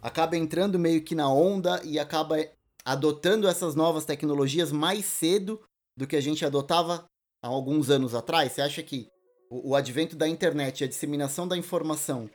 [0.00, 2.38] acaba entrando meio que na onda e acaba
[2.82, 5.60] adotando essas novas tecnologias mais cedo
[5.94, 7.04] do que a gente adotava
[7.42, 8.52] há alguns anos atrás.
[8.52, 9.06] Você acha que
[9.50, 12.30] o, o advento da internet e a disseminação da informação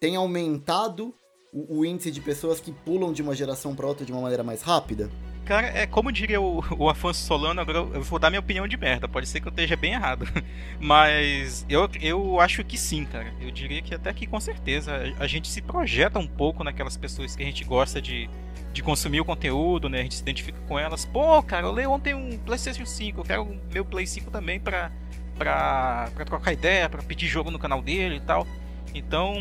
[0.00, 1.14] tem aumentado
[1.52, 4.42] o, o índice de pessoas que pulam de uma geração para outra de uma maneira
[4.42, 5.10] mais rápida?
[5.44, 8.76] Cara, é como diria o, o Afonso Solano, agora eu vou dar minha opinião de
[8.76, 10.26] merda, pode ser que eu esteja bem errado.
[10.80, 13.32] Mas eu, eu acho que sim, cara.
[13.40, 16.96] Eu diria que até que com certeza a, a gente se projeta um pouco naquelas
[16.96, 18.30] pessoas que a gente gosta de,
[18.72, 20.00] de consumir o conteúdo, né?
[20.00, 21.04] A gente se identifica com elas.
[21.04, 24.60] Pô, cara, eu leio ontem um PlayStation 5, eu quero o meu Play 5 também
[24.60, 24.92] pra,
[25.36, 28.46] pra, pra trocar ideia, pra pedir jogo no canal dele e tal.
[28.94, 29.34] Então,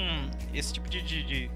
[0.54, 1.52] esse tipo de, de, de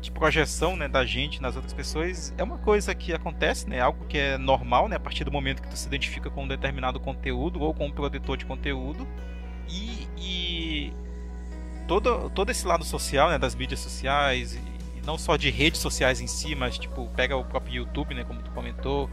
[0.00, 3.80] de projeção né, da gente nas outras pessoas é uma coisa que acontece, né?
[3.80, 4.96] Algo que é normal, né?
[4.96, 7.90] A partir do momento que tu se identifica com um determinado conteúdo ou com um
[7.90, 9.06] produtor de conteúdo.
[9.68, 10.92] E, e
[11.86, 13.38] todo, todo esse lado social, né?
[13.38, 17.44] Das mídias sociais, e não só de redes sociais em si, mas tipo, pega o
[17.44, 18.24] próprio YouTube, né?
[18.24, 19.10] Como tu comentou,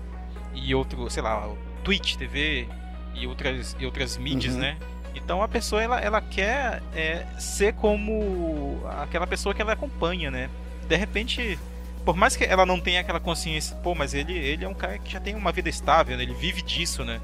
[0.53, 1.49] e outro, sei lá,
[1.83, 2.67] Twitch TV
[3.13, 4.61] e outras, e outras mídias, uhum.
[4.61, 4.77] né?
[5.13, 10.49] Então a pessoa ela, ela quer é, ser como aquela pessoa que ela acompanha, né?
[10.87, 11.59] De repente,
[12.05, 14.97] por mais que ela não tenha aquela consciência, pô, mas ele, ele é um cara
[14.97, 16.23] que já tem uma vida estável, né?
[16.23, 17.19] ele vive disso, né?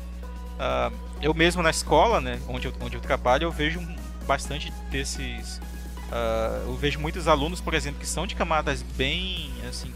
[0.53, 3.79] Uh, eu mesmo na escola, né, onde eu, onde eu trabalho, eu vejo
[4.27, 5.57] bastante desses.
[6.09, 9.91] Uh, eu vejo muitos alunos, por exemplo, que são de camadas bem, assim,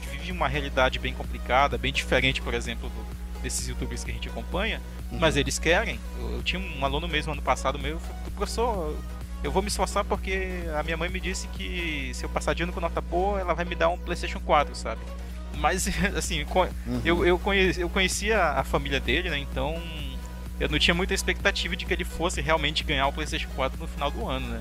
[0.00, 4.14] que vivem uma realidade bem complicada, bem diferente, por exemplo, do, desses youtubers que a
[4.14, 5.18] gente acompanha, uhum.
[5.18, 5.98] mas eles querem.
[6.18, 8.00] Eu, eu, tinha um aluno mesmo ano passado meu,
[8.36, 8.96] professor,
[9.46, 12.64] eu vou me esforçar porque a minha mãe me disse que se eu passar de
[12.64, 15.00] ano com nota boa, ela vai me dar um PlayStation 4, sabe?
[15.54, 17.00] Mas, assim, uhum.
[17.04, 19.38] eu, eu, conheci, eu conhecia a família dele, né?
[19.38, 19.80] Então,
[20.58, 23.86] eu não tinha muita expectativa de que ele fosse realmente ganhar o PlayStation 4 no
[23.86, 24.60] final do ano, né?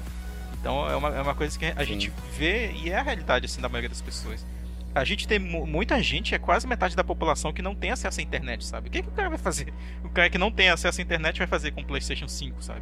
[0.61, 1.85] Então é uma, é uma coisa que a Sim.
[1.85, 4.45] gente vê e é a realidade assim da maioria das pessoas.
[4.93, 8.23] A gente tem muita gente, é quase metade da população que não tem acesso à
[8.23, 8.87] internet, sabe?
[8.87, 9.73] O que, que o cara vai fazer?
[10.03, 12.81] O cara que não tem acesso à internet vai fazer com o PlayStation 5, sabe?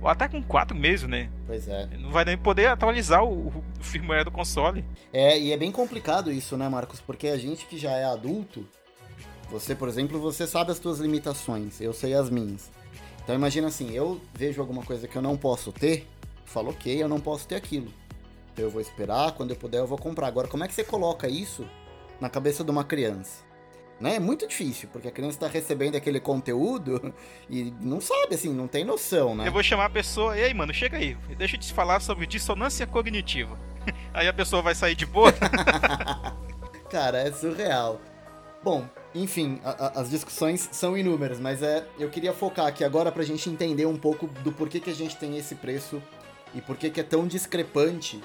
[0.00, 1.28] Ou até com 4 meses, né?
[1.46, 1.86] Pois é.
[1.98, 4.84] Não vai nem poder atualizar o, o firmware do console.
[5.12, 7.00] É, e é bem complicado isso, né, Marcos?
[7.00, 8.66] Porque a gente que já é adulto,
[9.50, 12.70] você, por exemplo, você sabe as suas limitações, eu sei as minhas.
[13.22, 16.06] Então imagina assim, eu vejo alguma coisa que eu não posso ter,
[16.44, 17.92] falo, ok, eu não posso ter aquilo.
[18.52, 20.28] Então eu vou esperar, quando eu puder eu vou comprar.
[20.28, 21.66] Agora, como é que você coloca isso
[22.20, 23.47] na cabeça de uma criança?
[24.00, 24.16] Né?
[24.16, 27.12] É muito difícil, porque a criança está recebendo aquele conteúdo
[27.50, 29.48] e não sabe, assim, não tem noção, né?
[29.48, 32.26] Eu vou chamar a pessoa, e aí, mano, chega aí, deixa eu te falar sobre
[32.26, 33.58] dissonância cognitiva.
[34.12, 35.32] Aí a pessoa vai sair de boa.
[36.90, 38.00] Cara, é surreal.
[38.62, 43.10] Bom, enfim, a, a, as discussões são inúmeras, mas é, eu queria focar aqui agora
[43.10, 46.02] pra gente entender um pouco do porquê que a gente tem esse preço
[46.54, 48.20] e porquê que é tão discrepante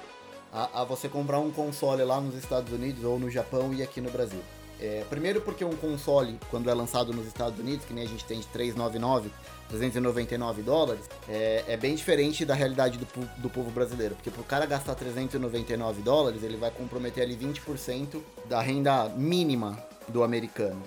[0.52, 4.02] a, a, você comprar um console lá nos Estados Unidos ou no Japão e aqui
[4.02, 4.42] no Brasil.
[4.80, 8.26] É, primeiro porque um console, quando é lançado nos Estados Unidos, que nem a gente
[8.26, 9.32] tem de 399,
[9.70, 13.06] 399 dólares, é, é bem diferente da realidade do,
[13.38, 14.16] do povo brasileiro.
[14.16, 20.24] Porque pro cara gastar 399 dólares, ele vai comprometer ali 20% da renda mínima do
[20.24, 20.82] americano.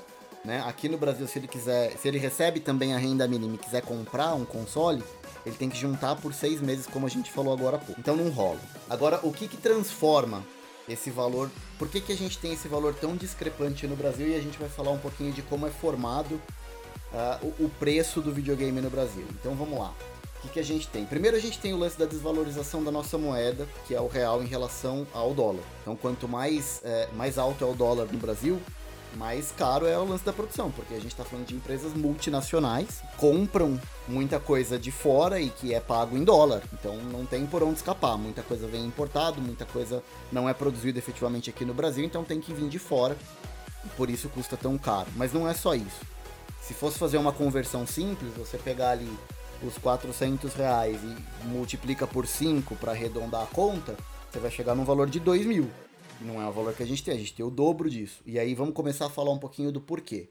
[0.45, 0.63] Né?
[0.65, 3.83] Aqui no Brasil, se ele quiser, se ele recebe também a renda mínima e quiser
[3.83, 5.03] comprar um console,
[5.45, 8.01] ele tem que juntar por seis meses, como a gente falou agora há pouco.
[8.01, 8.61] Então não rola.
[8.89, 10.45] Agora, o que que transforma
[10.89, 11.51] esse valor?
[11.79, 14.29] Por que, que a gente tem esse valor tão discrepante no Brasil?
[14.29, 16.41] E a gente vai falar um pouquinho de como é formado
[17.13, 19.27] uh, o, preço do videogame no Brasil.
[19.41, 19.95] Então vamos lá.
[20.39, 21.05] O que, que a gente tem?
[21.05, 24.43] Primeiro a gente tem o lance da desvalorização da nossa moeda, que é o real
[24.43, 25.63] em relação ao dólar.
[25.83, 28.61] Então quanto mais, é, mais alto é o dólar no Brasil,
[29.17, 33.03] mais caro é o lance da produção, porque a gente está falando de empresas multinacionais,
[33.17, 37.63] compram muita coisa de fora e que é pago em dólar, então não tem por
[37.63, 38.17] onde escapar.
[38.17, 42.41] Muita coisa vem importado, muita coisa não é produzida efetivamente aqui no Brasil, então tem
[42.41, 43.17] que vir de fora,
[43.97, 45.09] por isso custa tão caro.
[45.17, 46.01] Mas não é só isso.
[46.61, 49.11] Se fosse fazer uma conversão simples, você pegar ali
[49.63, 53.97] os 400 reais e multiplica por 5 para arredondar a conta,
[54.31, 55.71] você vai chegar num valor de 2 mil.
[56.21, 58.23] Não é o valor que a gente tem, a gente tem o dobro disso.
[58.25, 60.29] E aí vamos começar a falar um pouquinho do porquê.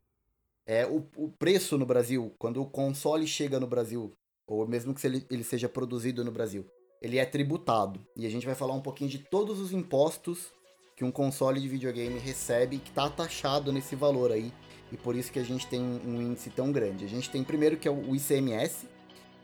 [0.65, 4.11] É, o, o preço no Brasil, quando o console chega no Brasil,
[4.47, 6.65] ou mesmo que ele, ele seja produzido no Brasil,
[7.01, 7.99] ele é tributado.
[8.15, 10.51] E a gente vai falar um pouquinho de todos os impostos
[10.95, 14.51] que um console de videogame recebe, que está taxado nesse valor aí.
[14.91, 17.05] E por isso que a gente tem um índice tão grande.
[17.05, 18.87] A gente tem primeiro que é o ICMS,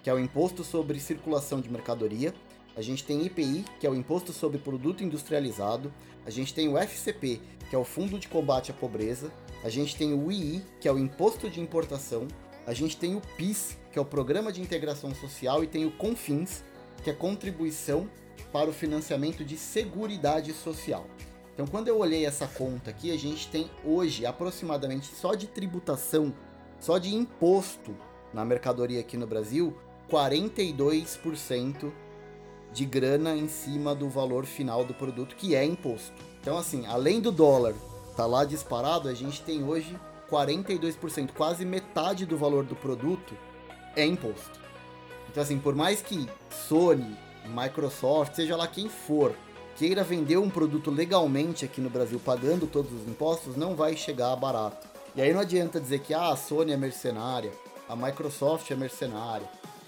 [0.02, 2.34] que é o Imposto sobre Circulação de Mercadoria.
[2.76, 5.94] A gente tem IPI, que é o Imposto sobre Produto Industrializado.
[6.26, 9.32] A gente tem o FCP, que é o Fundo de Combate à Pobreza.
[9.64, 12.28] A gente tem o II, que é o Imposto de Importação.
[12.66, 15.64] A gente tem o PIS, que é o Programa de Integração Social.
[15.64, 16.64] E tem o CONFINS,
[17.04, 18.10] que é Contribuição
[18.54, 21.06] para o Financiamento de Seguridade Social.
[21.54, 26.34] Então, quando eu olhei essa conta aqui, a gente tem hoje aproximadamente só de tributação,
[26.80, 27.96] só de imposto
[28.34, 29.76] na mercadoria aqui no Brasil,
[30.10, 31.92] 42%
[32.72, 36.14] de grana em cima do valor final do produto, que é imposto.
[36.42, 37.74] Então, assim, além do dólar
[38.16, 39.96] tá lá disparado, a gente tem hoje
[40.30, 43.36] 42%, quase metade do valor do produto
[43.96, 44.60] é imposto.
[45.30, 46.28] Então, assim, por mais que
[46.68, 49.36] Sony, Microsoft, seja lá quem for,
[49.76, 54.36] queira vender um produto legalmente aqui no Brasil, pagando todos os impostos, não vai chegar
[54.36, 54.88] barato.
[55.16, 57.52] E aí não adianta dizer que ah, a Sony é mercenária,
[57.88, 59.48] a Microsoft é mercenária,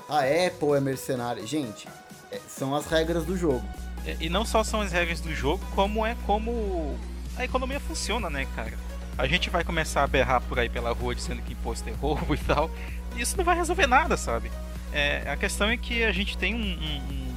[0.09, 1.45] a Apple é mercenária.
[1.45, 1.87] Gente,
[2.47, 3.63] são as regras do jogo.
[4.05, 6.97] É, e não só são as regras do jogo, como é como
[7.37, 8.73] a economia funciona, né, cara?
[9.17, 12.33] A gente vai começar a berrar por aí pela rua dizendo que imposto é roubo
[12.33, 12.69] e tal.
[13.15, 14.51] E isso não vai resolver nada, sabe?
[14.91, 17.33] É, a questão é que a gente tem um, um,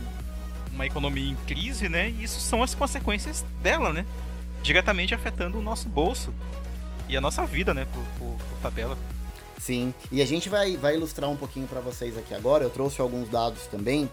[0.73, 2.11] uma economia em crise, né?
[2.11, 4.05] E isso são as consequências dela, né?
[4.63, 6.33] Diretamente afetando o nosso bolso
[7.09, 7.87] e a nossa vida, né?
[7.93, 8.97] Por, por, por tabela.
[9.59, 12.65] Sim, e a gente vai, vai ilustrar um pouquinho para vocês aqui agora.
[12.65, 14.09] Eu trouxe alguns dados também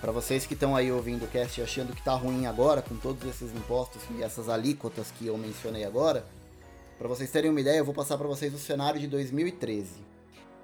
[0.00, 3.28] para vocês que estão aí ouvindo o cast achando que tá ruim agora, com todos
[3.28, 6.24] esses impostos e essas alíquotas que eu mencionei agora,
[6.96, 9.90] para vocês terem uma ideia, eu vou passar para vocês o cenário de 2013.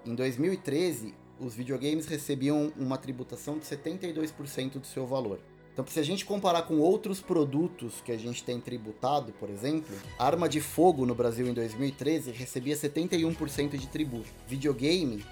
[0.06, 5.40] Em 2013, os videogames recebiam uma tributação de 72% do seu valor.
[5.72, 9.96] Então, se a gente comparar com outros produtos que a gente tem tributado, por exemplo,
[10.16, 14.28] arma de fogo no Brasil em 2013 recebia 71% de tributo.
[14.46, 15.24] Videogame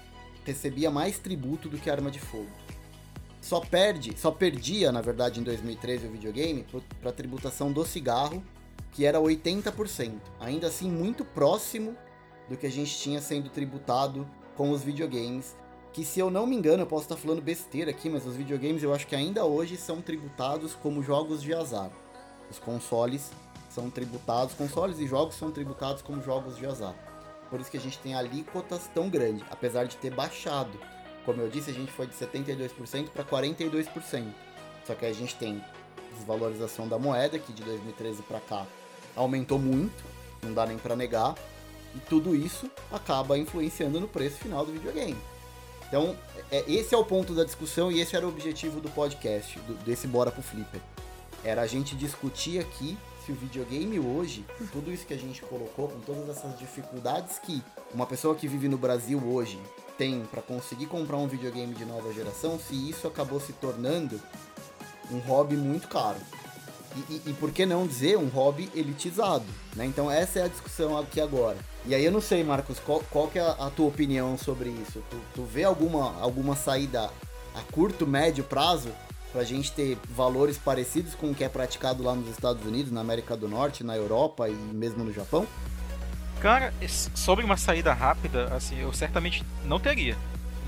[0.43, 2.62] recebia mais tributo do que arma de fogo
[3.43, 6.65] só perde, só perdia, na verdade, em 2013 o videogame
[7.01, 8.41] para a tributação do cigarro,
[8.93, 10.13] que era 80%.
[10.39, 11.93] Ainda assim, muito próximo
[12.49, 14.25] do que a gente tinha sendo tributado
[14.55, 15.57] com os videogames
[15.91, 18.81] que se eu não me engano, eu posso estar falando besteira aqui, mas os videogames
[18.81, 21.91] eu acho que ainda hoje são tributados como jogos de azar.
[22.49, 23.29] Os consoles
[23.69, 26.95] são tributados, consoles e jogos são tributados como jogos de azar.
[27.49, 30.79] Por isso que a gente tem alíquotas tão grandes, apesar de ter baixado.
[31.25, 34.25] Como eu disse, a gente foi de 72% para 42%.
[34.85, 35.63] Só que a gente tem
[36.15, 38.65] desvalorização da moeda, que de 2013 para cá
[39.15, 40.03] aumentou muito,
[40.41, 41.35] não dá nem para negar,
[41.95, 45.17] e tudo isso acaba influenciando no preço final do videogame.
[45.87, 46.17] Então,
[46.51, 49.75] é, esse é o ponto da discussão e esse era o objetivo do podcast, do,
[49.85, 50.81] desse Bora pro Flipper.
[51.43, 55.87] Era a gente discutir aqui se o videogame hoje, tudo isso que a gente colocou,
[55.87, 57.61] com todas essas dificuldades que
[57.93, 59.59] uma pessoa que vive no Brasil hoje
[59.97, 64.19] tem para conseguir comprar um videogame de nova geração, se isso acabou se tornando
[65.11, 66.17] um hobby muito caro.
[66.95, 69.85] E, e, e, por que não dizer um hobby elitizado, né?
[69.85, 71.57] Então essa é a discussão aqui agora.
[71.85, 75.01] E aí eu não sei, Marcos, qual, qual que é a, tua opinião sobre isso?
[75.09, 77.09] Tu, tu vê alguma, alguma saída
[77.55, 78.89] a curto, médio prazo
[79.31, 83.01] pra gente ter valores parecidos com o que é praticado lá nos Estados Unidos, na
[83.01, 85.47] América do Norte, na Europa e mesmo no Japão?
[86.39, 90.17] Cara, sobre uma saída rápida, assim, eu certamente não teria.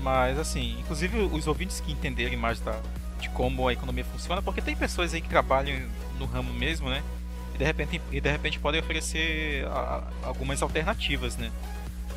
[0.00, 2.78] Mas assim, inclusive os ouvintes que entenderem mais da,
[3.20, 5.80] de como a economia funciona, porque tem pessoas aí que trabalham
[6.18, 7.02] no ramo mesmo, né?
[7.54, 11.50] E de repente, e de repente podem oferecer a, algumas alternativas, né?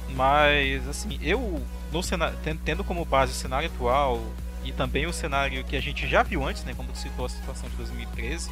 [0.09, 4.21] Mas, assim, eu, no cenário, tendo como base o cenário atual
[4.63, 6.73] e também o cenário que a gente já viu antes, né?
[6.75, 8.49] Quando citou a situação de 2013,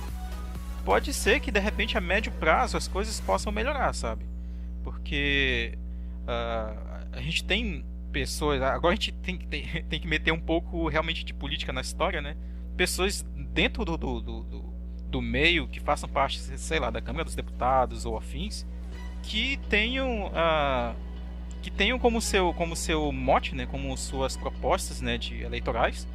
[0.86, 4.26] pode ser que de repente a médio prazo as coisas possam melhorar, sabe?
[4.88, 5.78] Porque
[6.24, 8.62] uh, a gente tem pessoas.
[8.62, 12.22] Agora a gente tem, tem, tem que meter um pouco realmente de política na história,
[12.22, 12.38] né?
[12.78, 13.22] Pessoas
[13.54, 14.74] dentro do, do, do,
[15.10, 18.66] do meio que façam parte, sei lá, da Câmara dos Deputados ou afins,
[19.24, 20.96] que tenham uh,
[21.62, 26.08] que tenham como seu como seu mote, né, como suas propostas, né, de eleitorais,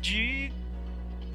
[0.00, 0.50] de,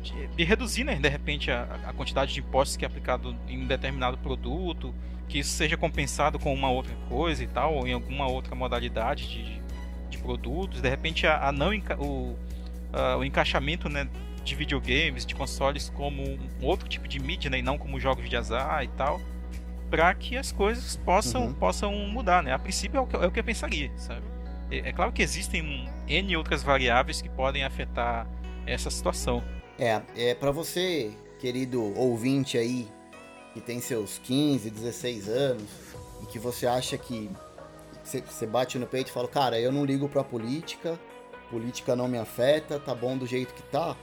[0.02, 3.62] de, de reduzir, né, de repente a, a, quantidade de impostos que é aplicado em
[3.62, 4.92] um determinado produto,
[5.30, 9.30] que isso seja compensado com uma outra coisa e tal, ou em alguma outra modalidade
[9.30, 9.62] de,
[10.10, 14.10] de produtos, de repente a, a não o, uh, o encaixamento, né,
[14.44, 18.28] de videogames, de consoles como um outro tipo de mídia, né, e não como jogos
[18.28, 19.22] de azar e tal,
[19.90, 21.54] para que as coisas possam, uhum.
[21.54, 22.54] possam mudar, né?
[22.54, 24.22] A princípio é o que, é o que eu pensaria, sabe?
[24.72, 28.28] É, é claro que existem N outras variáveis que podem afetar
[28.66, 29.44] essa situação.
[29.78, 32.88] É, é para você, querido ouvinte aí,
[33.54, 35.70] que tem seus 15, 16 anos,
[36.22, 37.30] e que você acha que
[38.04, 41.00] você bate no peito e fala, cara, eu não ligo pra política,
[41.50, 43.96] política não me afeta, tá bom do jeito que tá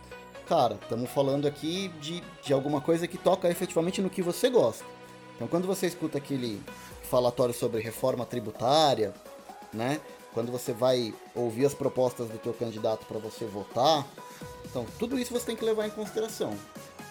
[0.46, 4.84] cara, estamos falando aqui de, de alguma coisa que toca efetivamente no que você gosta.
[5.34, 6.62] Então, quando você escuta aquele
[7.02, 9.12] falatório sobre reforma tributária,
[9.72, 10.00] né?
[10.32, 14.06] Quando você vai ouvir as propostas do teu candidato para você votar,
[14.64, 16.54] então tudo isso você tem que levar em consideração.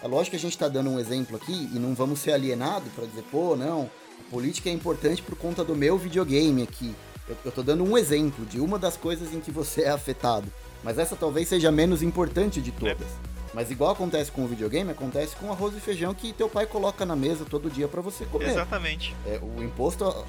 [0.02, 2.92] É lógico que a gente está dando um exemplo aqui e não vamos ser alienados
[2.92, 6.94] para dizer, pô, não, a política é importante por conta do meu videogame aqui.
[7.28, 10.46] Eu, eu tô dando um exemplo de uma das coisas em que você é afetado.
[10.84, 13.06] Mas essa talvez seja a menos importante de todas.
[13.06, 13.36] É.
[13.54, 17.06] Mas igual acontece com o videogame, acontece com arroz e feijão que teu pai coloca
[17.06, 18.50] na mesa todo dia para você comer.
[18.50, 19.16] Exatamente.
[19.26, 20.26] É, o imposto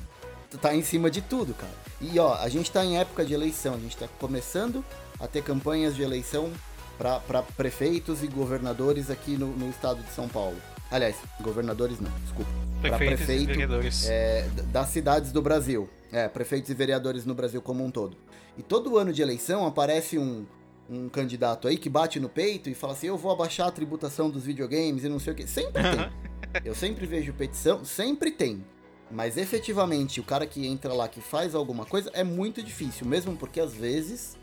[0.62, 1.74] tá em cima de tudo, cara.
[2.00, 4.84] E ó, a gente tá em época de eleição, a gente tá começando
[5.20, 6.52] a ter campanhas de eleição
[6.98, 10.58] para prefeitos e governadores aqui no, no, estado de São Paulo.
[10.90, 12.50] Aliás, governadores não, desculpa.
[12.82, 14.08] Para prefeito, e vereadores.
[14.08, 15.90] É, das cidades do Brasil.
[16.12, 18.16] É, prefeitos e vereadores no Brasil como um todo.
[18.58, 20.46] E todo ano de eleição aparece um,
[20.90, 24.30] um candidato aí que bate no peito e fala assim: eu vou abaixar a tributação
[24.30, 25.48] dos videogames e não sei o que.
[25.48, 26.64] Sempre tem.
[26.64, 28.64] eu sempre vejo petição, sempre tem.
[29.10, 33.36] Mas efetivamente, o cara que entra lá que faz alguma coisa é muito difícil, mesmo
[33.38, 34.38] porque às vezes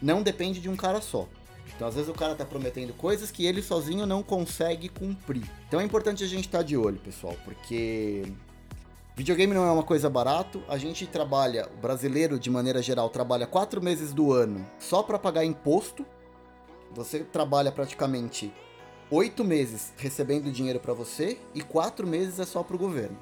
[0.00, 1.28] não depende de um cara só.
[1.74, 5.44] Então, às vezes, o cara tá prometendo coisas que ele sozinho não consegue cumprir.
[5.66, 8.24] Então, é importante a gente estar tá de olho, pessoal, porque
[9.20, 10.62] Videogame não é uma coisa barato.
[10.66, 15.18] A gente trabalha, o brasileiro de maneira geral trabalha quatro meses do ano só para
[15.18, 16.06] pagar imposto.
[16.92, 18.50] Você trabalha praticamente
[19.10, 23.18] oito meses recebendo dinheiro para você e quatro meses é só para o governo.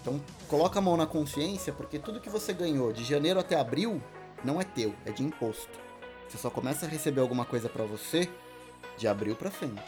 [0.00, 4.00] Então coloca a mão na consciência porque tudo que você ganhou de janeiro até abril
[4.44, 5.87] não é teu, é de imposto.
[6.28, 8.28] Você só começa a receber alguma coisa para você
[8.96, 9.82] de abril para frente.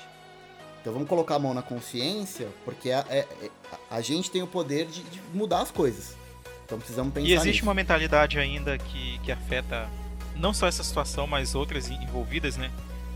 [0.81, 3.51] Então vamos colocar a mão na consciência, porque a, é, é,
[3.91, 6.17] a, a gente tem o poder de, de, mudar as coisas.
[6.65, 7.29] Então precisamos pensar.
[7.29, 7.65] E existe nisso.
[7.65, 9.89] uma mentalidade ainda que, que afeta
[10.37, 12.71] não só essa situação, mas outras envolvidas, né?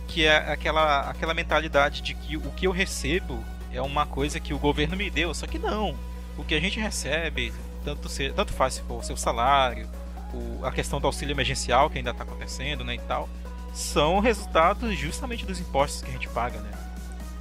[0.07, 4.53] Que é aquela, aquela mentalidade de que o que eu recebo é uma coisa que
[4.53, 5.97] o governo me deu, só que não.
[6.37, 7.53] O que a gente recebe,
[7.83, 9.89] tanto, ser, tanto faz se for o seu salário,
[10.35, 13.29] o, a questão do auxílio emergencial que ainda está acontecendo, né, e tal,
[13.73, 16.71] são resultados justamente dos impostos que a gente paga, né?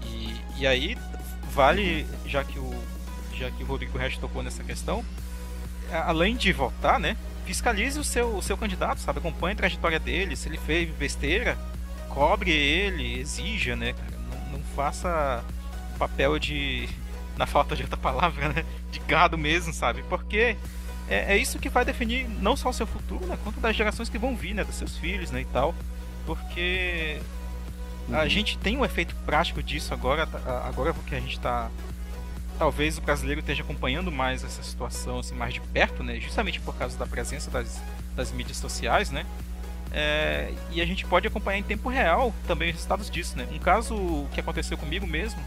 [0.06, 0.98] E, e aí
[1.52, 2.74] vale, já que o
[3.36, 5.04] já que o Rodrigo Resch tocou nessa questão,
[6.06, 9.20] além de votar, né, fiscalize o seu, o seu candidato, sabe?
[9.20, 11.58] Acompanhe a trajetória dele, se ele fez besteira,
[12.10, 13.96] cobre ele, exija, né?
[14.30, 15.44] Não, não faça
[15.98, 16.88] papel de,
[17.38, 20.04] na falta de outra palavra, né, de gado mesmo, sabe?
[20.04, 20.56] Porque
[21.10, 24.10] é, é isso que vai definir não só o seu futuro, né, quanto das gerações
[24.10, 25.74] que vão vir, né, dos seus filhos, né, e tal.
[26.26, 27.20] Porque
[28.08, 28.18] uhum.
[28.18, 31.70] a gente tem um efeito prático disso agora, tá, agora que a gente está
[32.58, 36.20] talvez o brasileiro esteja acompanhando mais essa situação assim, mais de perto, né?
[36.20, 37.82] Justamente por causa da presença das,
[38.16, 39.26] das mídias sociais, né?
[39.92, 43.48] É, e a gente pode acompanhar em tempo real também os resultados disso, né?
[43.52, 45.42] Um caso que aconteceu comigo mesmo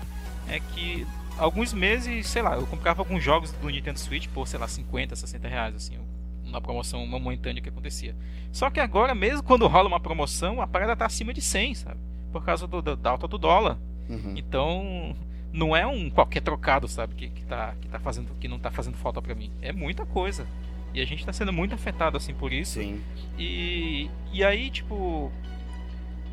[0.48, 1.07] é que
[1.39, 5.14] alguns meses, sei lá, eu comprava alguns jogos do Nintendo Switch por, sei lá, 50,
[5.16, 5.99] 60 reais, assim,
[6.45, 8.14] na promoção momentânea que acontecia.
[8.53, 12.01] Só que agora, mesmo quando rola uma promoção, a parada tá acima de 100, sabe?
[12.32, 13.78] Por causa do, da alta do dólar.
[14.09, 14.34] Uhum.
[14.37, 15.16] Então,
[15.53, 18.70] não é um qualquer trocado, sabe, que, que, tá, que, tá fazendo, que não tá
[18.70, 19.51] fazendo falta para mim.
[19.61, 20.47] É muita coisa.
[20.95, 22.80] E a gente tá sendo muito afetado, assim, por isso.
[22.80, 23.03] Sim.
[23.39, 25.30] E, e aí, tipo,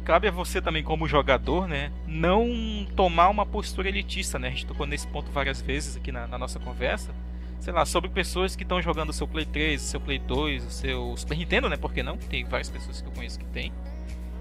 [0.04, 4.50] cabe a você também, como jogador, né, não tomar uma postura elitista, né?
[4.50, 7.12] A gente tocou nesse ponto várias vezes aqui na, na nossa conversa.
[7.60, 10.66] Sei lá, sobre pessoas que estão jogando o seu Play 3, o seu Play 2,
[10.66, 11.78] o seu Super Nintendo, né?
[11.78, 12.18] Por que não?
[12.18, 13.72] Tem várias pessoas que eu conheço que tem.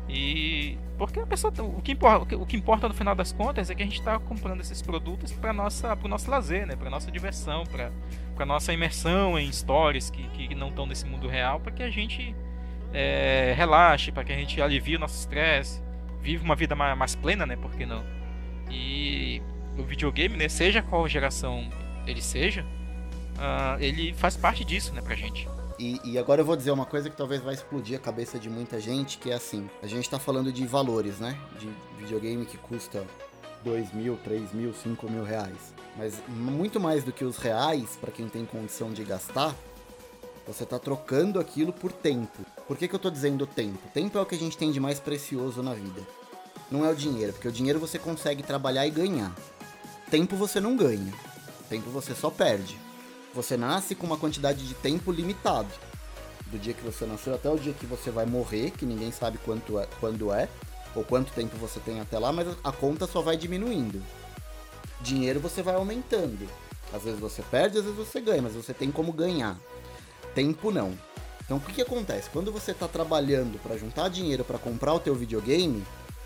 [0.09, 3.75] E porque a pessoa, o que importa, o que importa no final das contas é
[3.75, 6.91] que a gente está comprando esses produtos para nossa, para o nosso lazer, né, para
[6.91, 7.91] nossa diversão, para
[8.35, 11.91] para nossa imersão em histórias que, que não estão nesse mundo real, para que a
[11.91, 12.35] gente
[12.93, 15.83] é, relaxe, para que a gente alivie o nosso estresse,
[16.21, 18.05] vive uma vida mais, mais plena, né, por que não?
[18.71, 19.43] E
[19.77, 21.69] o videogame, né, seja qual geração
[22.07, 25.49] ele seja, uh, ele faz parte disso, né, pra gente.
[25.79, 28.49] E, e, agora eu vou dizer uma coisa que talvez vai explodir a cabeça de
[28.49, 31.37] muita gente, que é assim, a gente tá falando de valores, né?
[31.59, 31.69] De
[31.99, 33.05] videogame que custa
[33.65, 35.75] 2 mil, 3 mil, 5 mil reais.
[35.97, 39.55] Mas muito mais do que os reais, para quem tem condição de gastar,
[40.47, 42.45] você tá trocando aquilo por tempo.
[42.67, 43.79] Por que, que eu tô dizendo tempo?
[43.95, 46.03] Tempo é o que a gente tem de mais precioso na vida.
[46.71, 49.35] Não é o dinheiro, porque o dinheiro você consegue trabalhar e ganhar.
[50.11, 51.13] Tempo você não ganha.
[51.69, 52.77] Tempo você só perde.
[53.35, 55.71] Você nasce com uma quantidade de tempo limitado.
[56.47, 59.39] Do dia que você nasceu até o dia que você vai morrer, que ninguém sabe
[59.39, 60.49] quanto é, quando é,
[60.95, 64.03] ou quanto tempo você tem até lá, mas a conta só vai diminuindo.
[65.01, 66.47] Dinheiro você vai aumentando.
[66.93, 69.57] Às vezes você perde, às vezes você ganha, mas você tem como ganhar.
[70.35, 70.97] Tempo não.
[71.45, 72.31] Então o que, que acontece?
[72.31, 75.85] Quando você está trabalhando para juntar dinheiro para comprar o teu videogame,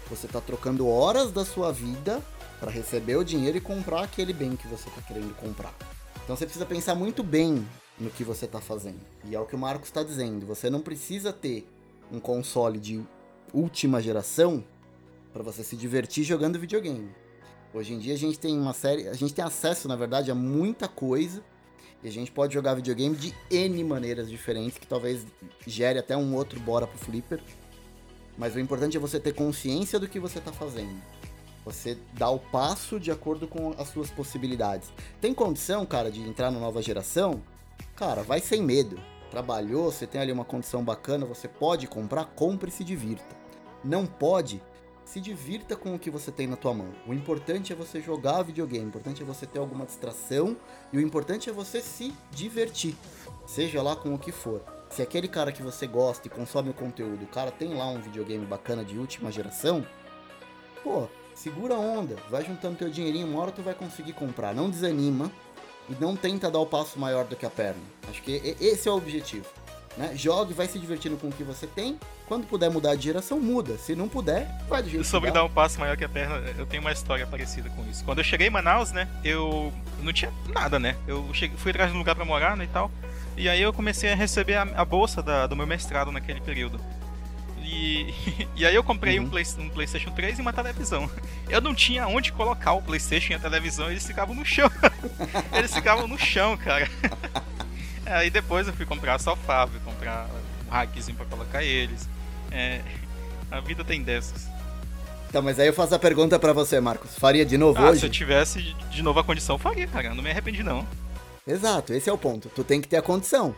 [0.09, 2.22] você está trocando horas da sua vida
[2.61, 5.74] para receber o dinheiro e comprar aquele bem que você está querendo comprar.
[6.22, 7.66] Então você precisa pensar muito bem
[7.98, 9.00] no que você está fazendo.
[9.24, 10.46] E é o que o Marcos está dizendo.
[10.46, 11.68] Você não precisa ter
[12.12, 13.02] um console de
[13.52, 14.64] última geração
[15.32, 17.11] para você se divertir jogando videogame.
[17.74, 20.34] Hoje em dia a gente tem uma série, a gente tem acesso, na verdade, a
[20.34, 21.42] muita coisa
[22.07, 25.26] e a gente pode jogar videogame de N maneiras diferentes que talvez
[25.66, 27.40] gere até um outro bora pro flipper.
[28.38, 31.02] Mas o importante é você ter consciência do que você está fazendo.
[31.64, 34.92] Você dá o passo de acordo com as suas possibilidades.
[35.20, 37.42] Tem condição, cara, de entrar na nova geração?
[37.96, 39.00] Cara, vai sem medo.
[39.28, 43.36] Trabalhou, você tem ali uma condição bacana, você pode comprar, compre e se divirta.
[43.82, 44.62] Não pode,
[45.07, 46.92] se divirta com o que você tem na tua mão.
[47.07, 50.57] O importante é você jogar videogame, o importante é você ter alguma distração
[50.92, 52.96] e o importante é você se divertir,
[53.46, 54.61] seja lá com o que for.
[54.90, 58.00] Se aquele cara que você gosta e consome o conteúdo, o cara tem lá um
[58.00, 59.86] videogame bacana de última geração,
[60.82, 64.52] pô, segura a onda, vai juntando teu dinheirinho, uma hora tu vai conseguir comprar.
[64.54, 65.30] Não desanima
[65.88, 67.82] e não tenta dar o passo maior do que a perna.
[68.11, 69.46] Acho que esse é o objetivo.
[69.97, 70.12] Né?
[70.14, 71.99] Jogue, vai se divertindo com o que você tem.
[72.28, 73.78] Quando puder mudar de geração, muda.
[73.78, 76.66] Se não puder, vai de jeito Sobre dar um passo maior que a perna, eu
[76.66, 78.05] tenho uma história parecida com isso.
[78.05, 79.72] Quando eu cheguei em Manaus, né, eu
[80.03, 80.97] não tinha nada, né?
[81.07, 82.90] Eu cheguei, fui atrás de um lugar para morar, né, e tal.
[83.36, 86.80] E aí eu comecei a receber a, a bolsa da, do meu mestrado naquele período.
[87.62, 88.14] E,
[88.55, 89.26] e aí eu comprei uhum.
[89.26, 91.11] um, Play, um, PlayStation 3 e uma televisão.
[91.49, 94.70] Eu não tinha onde colocar o PlayStation e a televisão, eles ficavam no chão.
[95.53, 96.88] eles ficavam no chão, cara.
[98.07, 100.28] Aí depois eu fui comprar sofá, fui comprar
[100.66, 102.09] um rackzinho pra colocar eles.
[102.50, 102.80] É,
[103.50, 104.46] a vida tem dessas.
[105.32, 107.16] Tá, mas aí eu faço a pergunta para você, Marcos.
[107.18, 108.00] Faria de novo ah, hoje?
[108.00, 110.14] Se eu tivesse de novo a condição, faria, cara.
[110.14, 110.86] Não me arrependi, não.
[111.46, 112.48] Exato, esse é o ponto.
[112.48, 113.54] Tu tem que ter a condição.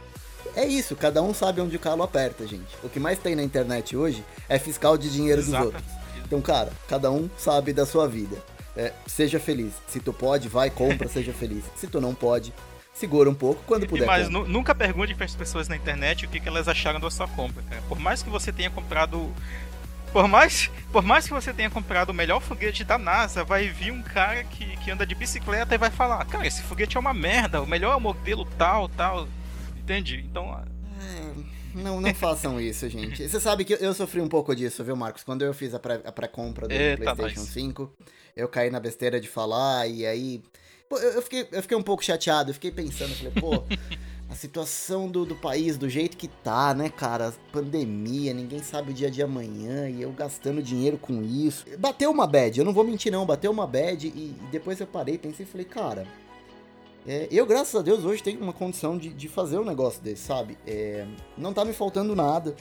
[0.56, 2.74] É isso, cada um sabe onde o calo aperta, gente.
[2.82, 5.66] O que mais tem na internet hoje é fiscal de dinheiro Exato.
[5.66, 5.92] dos outros.
[6.24, 8.36] Então, cara, cada um sabe da sua vida.
[8.76, 9.72] É, seja feliz.
[9.88, 11.64] Se tu pode, vai, compra, seja feliz.
[11.76, 12.52] Se tu não pode,
[12.98, 14.06] segura um pouco quando puder.
[14.06, 17.28] Mas nunca pergunte para as pessoas na internet o que, que elas acharam da sua
[17.28, 17.82] compra, cara.
[17.88, 19.32] Por mais que você tenha comprado
[20.12, 23.92] por mais, por mais que você tenha comprado o melhor foguete da NASA, vai vir
[23.92, 27.12] um cara que, que anda de bicicleta e vai falar: Cara, esse foguete é uma
[27.12, 29.28] merda, o melhor modelo tal, tal.
[29.76, 30.24] Entende?
[30.28, 30.58] Então.
[31.00, 31.32] É,
[31.74, 33.28] não, não façam isso, gente.
[33.28, 35.22] Você sabe que eu sofri um pouco disso, viu, Marcos?
[35.22, 37.52] Quando eu fiz a pré-compra do Eita, PlayStation nice.
[37.52, 37.92] 5,
[38.34, 40.42] eu caí na besteira de falar e aí.
[40.88, 43.62] Pô, eu, fiquei, eu fiquei um pouco chateado, eu fiquei pensando, falei, pô.
[44.28, 47.32] a situação do, do país do jeito que tá, né, cara?
[47.50, 51.64] Pandemia, ninguém sabe o dia de amanhã e eu gastando dinheiro com isso.
[51.78, 54.86] Bateu uma bad, eu não vou mentir não, bateu uma bad e, e depois eu
[54.86, 56.06] parei, pensei e falei, cara,
[57.06, 60.22] é, eu, graças a Deus, hoje tenho uma condição de, de fazer um negócio desse,
[60.22, 60.58] sabe?
[60.66, 62.54] É, não tá me faltando nada.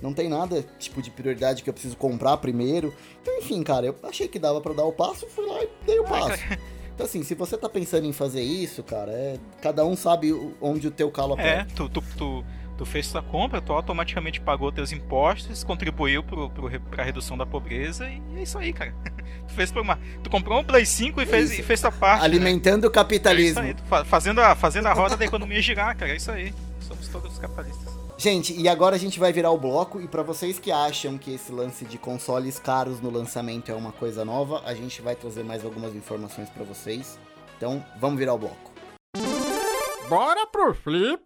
[0.00, 2.94] Não tem nada, tipo, de prioridade que eu preciso comprar primeiro.
[3.20, 5.98] Então, enfim, cara, eu achei que dava para dar o passo, fui lá e dei
[5.98, 6.42] o passo.
[7.00, 10.86] Então, assim, se você tá pensando em fazer isso, cara, é, cada um sabe onde
[10.86, 11.72] o teu calo aperta.
[11.72, 12.44] É, tu, tu, tu,
[12.76, 17.46] tu fez sua compra, tu automaticamente pagou teus impostos, contribuiu pro, pro, pra redução da
[17.46, 18.94] pobreza e é isso aí, cara.
[19.48, 19.98] Tu fez por uma.
[20.22, 22.20] Tu comprou um Play 5 e fez, e fez tua parte.
[22.20, 22.24] Né?
[22.26, 22.88] Alimentando né?
[22.88, 23.62] o capitalismo.
[23.62, 26.12] É aí, fazendo, a, fazendo a roda da economia girar, cara.
[26.12, 26.54] É isso aí.
[26.80, 27.89] Somos todos capitalistas.
[28.20, 31.32] Gente, e agora a gente vai virar o bloco e para vocês que acham que
[31.32, 35.42] esse lance de consoles caros no lançamento é uma coisa nova, a gente vai trazer
[35.42, 37.18] mais algumas informações para vocês.
[37.56, 38.72] Então, vamos virar o bloco.
[40.06, 41.24] Bora pro flip!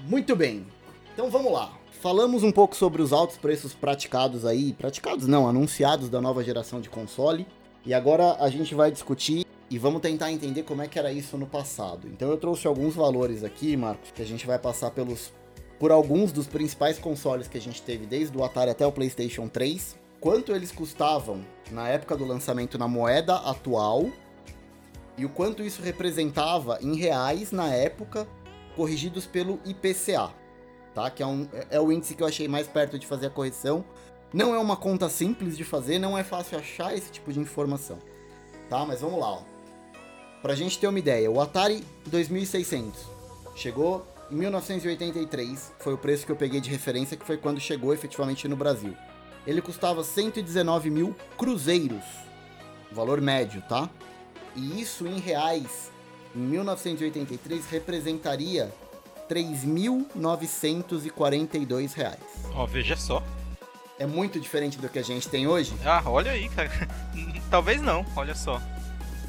[0.00, 0.66] Muito bem.
[1.14, 1.72] Então vamos lá.
[2.02, 6.80] Falamos um pouco sobre os altos preços praticados aí, praticados não, anunciados da nova geração
[6.80, 7.46] de console.
[7.88, 11.38] E agora a gente vai discutir e vamos tentar entender como é que era isso
[11.38, 12.06] no passado.
[12.06, 15.32] Então eu trouxe alguns valores aqui, Marcos, que a gente vai passar pelos
[15.78, 19.48] por alguns dos principais consoles que a gente teve desde o Atari até o PlayStation
[19.48, 24.10] 3, quanto eles custavam na época do lançamento na moeda atual
[25.16, 28.28] e o quanto isso representava em reais na época,
[28.76, 30.28] corrigidos pelo IPCA,
[30.94, 31.08] tá?
[31.08, 33.82] Que é, um, é o índice que eu achei mais perto de fazer a correção.
[34.32, 37.98] Não é uma conta simples de fazer, não é fácil achar esse tipo de informação,
[38.68, 38.84] tá?
[38.84, 39.40] Mas vamos lá, ó.
[40.42, 43.06] Pra gente ter uma ideia, o Atari 2600
[43.56, 47.94] chegou em 1983, foi o preço que eu peguei de referência, que foi quando chegou
[47.94, 48.94] efetivamente no Brasil.
[49.46, 52.04] Ele custava 119 mil cruzeiros,
[52.92, 53.88] valor médio, tá?
[54.54, 55.90] E isso em reais,
[56.36, 58.70] em 1983, representaria
[59.28, 62.20] 3.942 reais.
[62.54, 63.22] Ó, oh, veja só.
[63.98, 65.74] É muito diferente do que a gente tem hoje?
[65.84, 66.70] Ah, olha aí, cara.
[67.50, 68.60] Talvez não, olha só.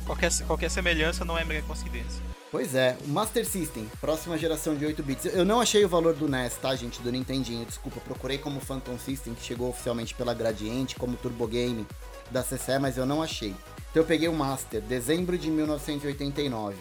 [0.06, 2.22] Qualquer, qualquer semelhança não é mera coincidência.
[2.52, 5.26] Pois é, o Master System, próxima geração de 8 bits.
[5.26, 8.98] Eu não achei o valor do NES, tá, gente, do Nintendinho, desculpa, procurei como Phantom
[8.98, 11.86] System, que chegou oficialmente pela Gradiente, como Turbo Game
[12.32, 13.56] da CCE, mas eu não achei.
[13.92, 16.76] Então eu peguei o Master, dezembro de 1989.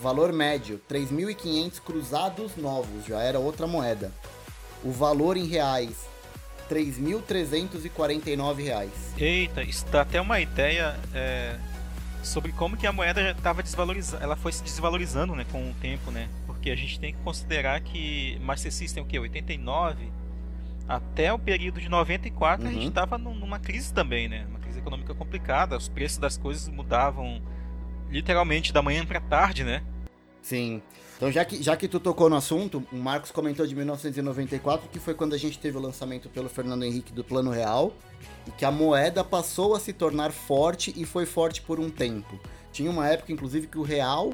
[0.00, 4.12] Valor médio, 3.500 cruzados novos, já era outra moeda.
[4.82, 6.08] O valor em reais,
[6.68, 8.92] 3.349 reais.
[9.16, 11.56] Eita, isso dá até uma ideia é,
[12.22, 15.74] sobre como que a moeda já estava desvalorizando, ela foi se desvalorizando, né, com o
[15.74, 16.28] tempo, né?
[16.46, 20.10] Porque a gente tem que considerar que Master System o que 89
[20.88, 22.70] até o período de 94 uhum.
[22.70, 23.34] a gente estava uhum.
[23.34, 24.46] numa crise também, né?
[24.48, 27.42] Uma crise econômica complicada, os preços das coisas mudavam
[28.10, 29.82] literalmente da manhã para tarde, né?
[30.42, 30.82] Sim.
[31.22, 34.98] Então, já que, já que tu tocou no assunto, o Marcos comentou de 1994, que
[34.98, 37.92] foi quando a gente teve o lançamento pelo Fernando Henrique do Plano Real,
[38.44, 42.40] e que a moeda passou a se tornar forte e foi forte por um tempo.
[42.72, 44.32] Tinha uma época, inclusive, que o real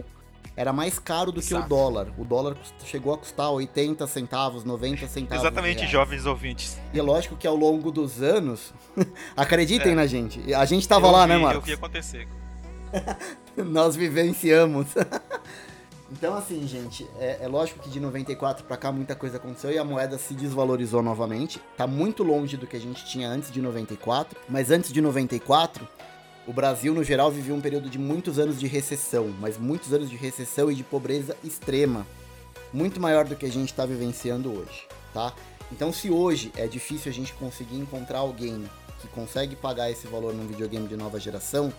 [0.56, 1.60] era mais caro do Exato.
[1.60, 2.08] que o dólar.
[2.16, 5.44] O dólar chegou a custar 80 centavos, 90 centavos.
[5.44, 6.78] Exatamente, jovens ouvintes.
[6.94, 8.72] E é lógico que ao longo dos anos,
[9.36, 9.94] acreditem é.
[9.94, 10.54] na gente.
[10.54, 11.56] A gente tava eu lá, vi, né, Marcos?
[11.56, 12.26] Eu vi acontecer.
[13.58, 14.86] Nós vivenciamos.
[16.10, 19.78] Então, assim, gente, é, é, lógico que de 94 para cá muita coisa aconteceu e
[19.78, 21.60] a moeda se desvalorizou novamente.
[21.76, 25.86] Tá muito longe do que a gente tinha antes de 94, mas antes de 94,
[26.46, 30.08] o Brasil no geral vivia um período de muitos anos de recessão, mas muitos anos
[30.08, 32.06] de recessão e de pobreza extrema,
[32.72, 35.34] muito maior do que a gente está vivenciando hoje, tá?
[35.70, 38.64] Então, se hoje é difícil a gente conseguir encontrar alguém
[38.98, 41.70] que consegue pagar esse valor num videogame de nova geração,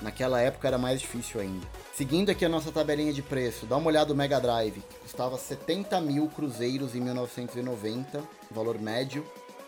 [0.00, 1.66] Naquela época era mais difícil ainda.
[1.94, 5.38] Seguindo aqui a nossa tabelinha de preço, dá uma olhada no Mega Drive, que custava
[5.38, 9.24] 70 mil cruzeiros em 1990, valor médio,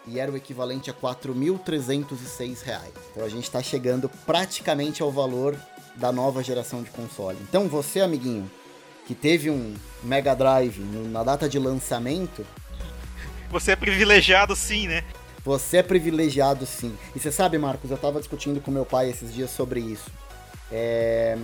[0.06, 2.92] e era o equivalente a 4.306 reais.
[3.10, 5.56] Então a gente está chegando praticamente ao valor
[5.96, 7.38] da nova geração de console.
[7.42, 8.50] Então você, amiguinho,
[9.06, 12.46] que teve um Mega Drive na data de lançamento...
[13.50, 15.02] Você é privilegiado sim, né?
[15.48, 16.94] Você é privilegiado sim.
[17.16, 20.10] E você sabe, Marcos, eu tava discutindo com meu pai esses dias sobre isso.
[20.70, 21.38] É...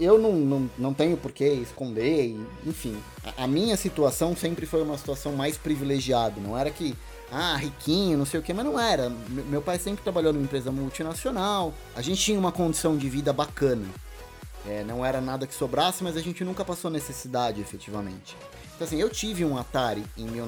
[0.00, 2.34] eu, não, não, não tenho por que esconder,
[2.64, 2.96] enfim.
[3.36, 6.40] A, minha situação sempre foi uma situação mais privilegiada.
[6.40, 6.96] Não era que,
[7.30, 9.12] ah, riquinho, não sei o que, mas não era.
[9.28, 13.84] Meu pai sempre trabalhou numa empresa multinacional, a gente tinha uma condição de vida bacana.
[14.66, 18.34] É, não era nada que sobrasse, mas a gente nunca passou necessidade efetivamente.
[18.74, 20.40] Então, assim, eu tive um Atari em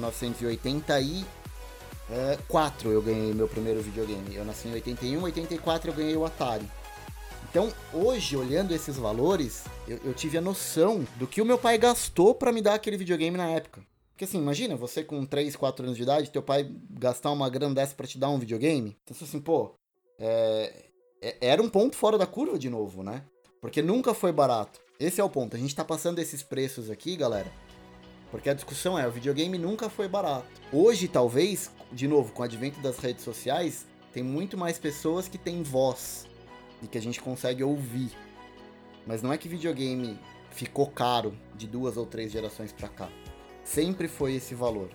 [2.09, 4.35] 1984, eu ganhei meu primeiro videogame.
[4.35, 6.65] Eu nasci em 81, 84 eu ganhei o Atari.
[7.49, 11.77] Então, hoje, olhando esses valores, eu, eu tive a noção do que o meu pai
[11.77, 13.81] gastou para me dar aquele videogame na época.
[14.11, 17.73] Porque assim, imagina, você com 3, 4 anos de idade, teu pai gastar uma grana
[17.73, 18.97] dessa pra te dar um videogame.
[19.03, 19.73] Então, assim, pô,
[20.19, 20.85] é,
[21.21, 23.23] é, era um ponto fora da curva de novo, né?
[23.61, 24.79] Porque nunca foi barato.
[24.99, 25.55] Esse é o ponto.
[25.55, 27.51] A gente tá passando esses preços aqui, galera.
[28.29, 30.47] Porque a discussão é, o videogame nunca foi barato.
[30.71, 35.37] Hoje, talvez, de novo, com o advento das redes sociais, tem muito mais pessoas que
[35.37, 36.27] têm voz
[36.81, 38.11] e que a gente consegue ouvir.
[39.05, 40.19] Mas não é que videogame
[40.51, 43.09] ficou caro de duas ou três gerações para cá.
[43.63, 44.89] Sempre foi esse valor.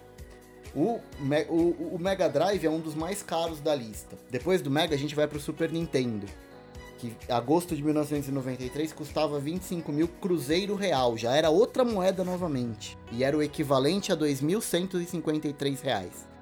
[0.74, 1.00] O,
[1.48, 4.18] o, o, Mega Drive é um dos mais caros da lista.
[4.30, 6.26] Depois do Mega, a gente vai para o Super Nintendo,
[6.98, 13.22] que agosto de 1993 custava 25 mil cruzeiro real, já era outra moeda novamente, e
[13.22, 16.33] era o equivalente a 2.153 reais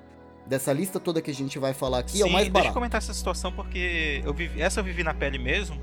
[0.47, 2.53] dessa lista toda que a gente vai falar aqui Sim, é o mais barato.
[2.53, 5.81] Deixa eu comentar essa situação porque eu vivi, essa eu vivi na pele mesmo.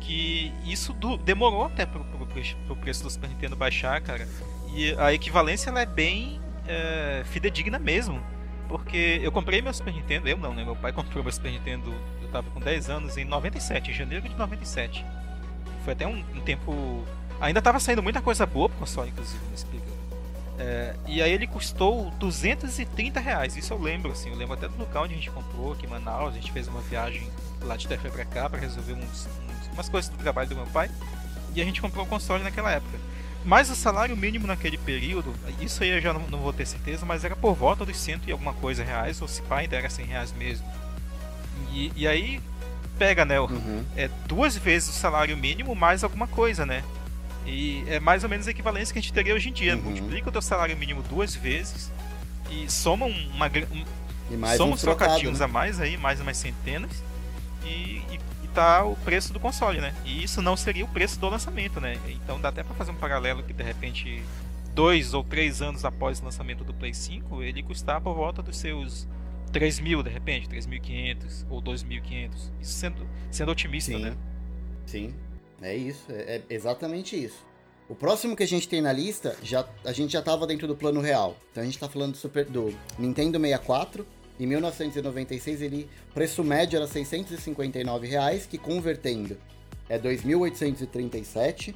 [0.00, 4.28] Que isso do, demorou até pro, pro, pro, preço do Super Nintendo baixar, cara.
[4.74, 8.22] E a equivalência ela é bem é, fidedigna mesmo.
[8.68, 10.64] Porque eu comprei meu Super Nintendo, eu não, né?
[10.64, 14.28] Meu pai comprou meu Super Nintendo, eu tava com 10 anos, em 97, em janeiro
[14.28, 15.04] de 97.
[15.84, 17.02] Foi até um, um tempo.
[17.40, 19.87] Ainda tava saindo muita coisa boa pro console, inclusive, nesse período.
[20.58, 24.76] É, e aí ele custou 230 reais, isso eu lembro, assim, eu lembro até do
[24.76, 27.30] local onde a gente comprou, aqui em Manaus, a gente fez uma viagem
[27.62, 30.66] lá de Tefé pra cá para resolver uns, uns, umas coisas do trabalho do meu
[30.66, 30.90] pai,
[31.54, 32.98] e a gente comprou o console naquela época.
[33.44, 37.06] Mas o salário mínimo naquele período, isso aí eu já não, não vou ter certeza,
[37.06, 39.88] mas era por volta dos cento e alguma coisa reais, ou se pai ainda era
[39.88, 40.66] 100 reais mesmo.
[41.72, 42.40] E, e aí
[42.98, 43.84] pega, né, uhum.
[43.96, 46.82] é duas vezes o salário mínimo mais alguma coisa, né?
[47.48, 49.74] E é mais ou menos a equivalência que a gente teria hoje em dia.
[49.76, 49.82] Uhum.
[49.82, 51.90] Multiplica o teu salário mínimo duas vezes
[52.50, 53.84] e soma uma um,
[54.30, 55.44] e mais soma uns trocadinhos né?
[55.44, 57.02] a mais aí, mais umas centenas,
[57.64, 59.94] e, e, e, tá o preço do console, né?
[60.04, 61.98] E isso não seria o preço do lançamento, né?
[62.08, 64.22] Então dá até para fazer um paralelo que de repente
[64.74, 68.56] dois ou três anos após o lançamento do Play 5, ele custar por volta dos
[68.56, 69.08] seus
[69.52, 72.30] 3 mil, de repente, 3.500 ou 2.500.
[72.60, 74.02] Isso sendo, sendo otimista, Sim.
[74.02, 74.16] né?
[74.86, 75.14] Sim.
[75.60, 77.46] É isso, é, é exatamente isso.
[77.88, 80.76] O próximo que a gente tem na lista, já, a gente já estava dentro do
[80.76, 81.36] plano real.
[81.50, 84.06] Então a gente está falando do, Super, do Nintendo 64.
[84.38, 89.38] Em 1996, ele preço médio era 659 reais, que convertendo
[89.88, 91.74] é 2.837.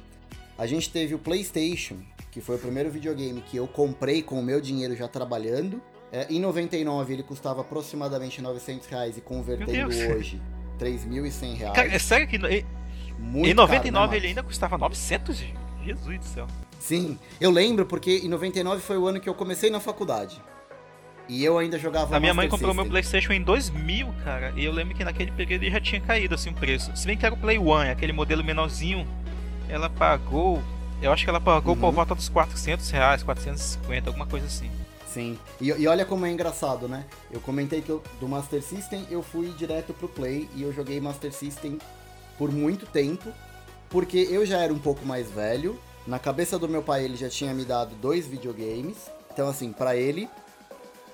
[0.55, 1.97] A gente teve o PlayStation,
[2.31, 5.81] que foi o primeiro videogame que eu comprei com o meu dinheiro já trabalhando.
[6.11, 10.39] É, em 99 ele custava aproximadamente 900 reais e convertendo hoje
[10.79, 11.75] 3.100 reais.
[11.75, 12.37] Cara, é sério que
[13.23, 15.43] muito em 99 caro, né, ele ainda custava 900,
[15.85, 16.47] Jesus do céu.
[16.79, 20.41] Sim, eu lembro porque em 99 foi o ano que eu comecei na faculdade.
[21.29, 22.83] E eu ainda jogava A minha mãe comprou System.
[22.83, 24.53] meu PlayStation em 2000, cara.
[24.57, 26.95] E eu lembro que naquele período ele já tinha caído assim o preço.
[26.97, 29.07] Se bem que era o Play One, aquele modelo menorzinho,
[29.69, 30.61] ela pagou.
[31.01, 31.79] Eu acho que ela pagou uhum.
[31.79, 34.69] por volta dos 400 reais, 450, alguma coisa assim.
[35.07, 35.37] Sim.
[35.61, 37.05] E, e, olha como é engraçado, né?
[37.31, 40.99] Eu comentei que eu, do Master System eu fui direto pro Play e eu joguei
[40.99, 41.77] Master System
[42.37, 43.31] por muito tempo,
[43.89, 45.79] porque eu já era um pouco mais velho.
[46.05, 49.09] Na cabeça do meu pai, ele já tinha me dado dois videogames.
[49.31, 50.29] Então, assim, para ele,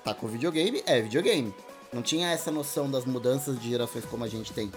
[0.04, 1.54] tá com videogame, é videogame.
[1.92, 4.70] Não tinha essa noção das mudanças de gerações como a gente tem.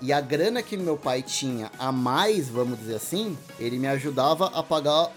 [0.00, 4.46] E a grana que meu pai tinha a mais, vamos dizer assim, ele me ajudava
[4.46, 5.10] a pagar a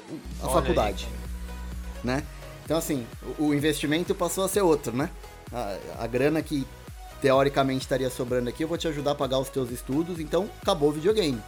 [0.43, 1.07] Olha faculdade.
[1.09, 2.23] Aí, né?
[2.63, 3.05] Então, assim,
[3.39, 5.09] o investimento passou a ser outro, né?
[5.51, 6.67] A, a grana que
[7.21, 10.89] teoricamente estaria sobrando aqui, eu vou te ajudar a pagar os teus estudos, então acabou
[10.89, 11.41] o videogame.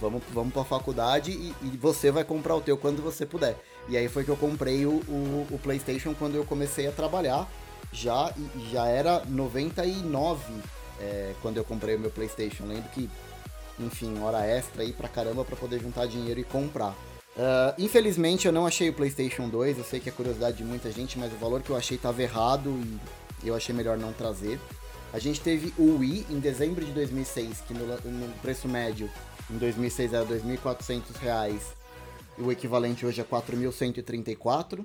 [0.00, 3.56] Vamos, vamos pra faculdade e, e você vai comprar o teu quando você puder.
[3.88, 7.48] E aí foi que eu comprei o, o, o PlayStation quando eu comecei a trabalhar.
[7.92, 8.32] Já,
[8.70, 10.42] já era 99
[11.00, 12.64] é, quando eu comprei o meu PlayStation.
[12.66, 13.10] Lembro que,
[13.80, 16.94] enfim, hora extra aí pra caramba pra poder juntar dinheiro e comprar.
[17.36, 19.78] Uh, infelizmente eu não achei o PlayStation 2.
[19.78, 22.22] Eu sei que é curiosidade de muita gente, mas o valor que eu achei estava
[22.22, 22.70] errado
[23.42, 24.60] e eu achei melhor não trazer.
[25.12, 29.10] A gente teve o Wii em dezembro de 2006, que no, no preço médio
[29.50, 31.62] em 2006 era R$ 2.400,
[32.36, 34.84] e o equivalente hoje é 4.134.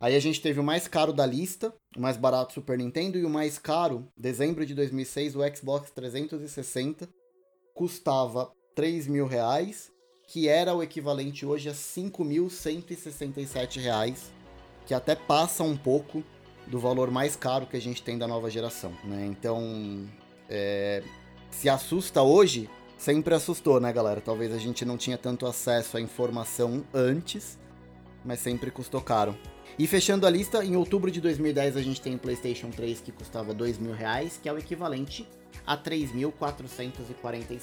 [0.00, 3.24] Aí a gente teve o mais caro da lista, o mais barato Super Nintendo, e
[3.24, 7.08] o mais caro, dezembro de 2006, o Xbox 360,
[7.74, 9.90] custava 3 mil reais,
[10.28, 14.32] que era o equivalente hoje a 5.167 reais,
[14.86, 16.22] que até passa um pouco
[16.72, 19.26] do valor mais caro que a gente tem da nova geração, né?
[19.26, 20.08] Então,
[20.48, 21.02] é,
[21.50, 22.66] se assusta hoje,
[22.96, 24.22] sempre assustou, né, galera?
[24.22, 27.58] Talvez a gente não tinha tanto acesso à informação antes,
[28.24, 29.36] mas sempre custou caro.
[29.78, 33.12] E fechando a lista, em outubro de 2010 a gente tem o PlayStation 3 que
[33.12, 35.28] custava dois mil reais, que é o equivalente
[35.66, 37.60] a 3.445.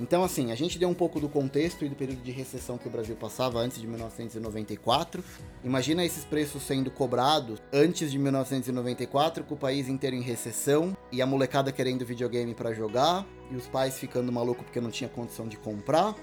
[0.00, 2.88] Então, assim, a gente deu um pouco do contexto e do período de recessão que
[2.88, 5.22] o Brasil passava antes de 1994.
[5.64, 11.20] Imagina esses preços sendo cobrados antes de 1994, com o país inteiro em recessão e
[11.20, 15.48] a molecada querendo videogame para jogar e os pais ficando maluco porque não tinha condição
[15.48, 16.14] de comprar.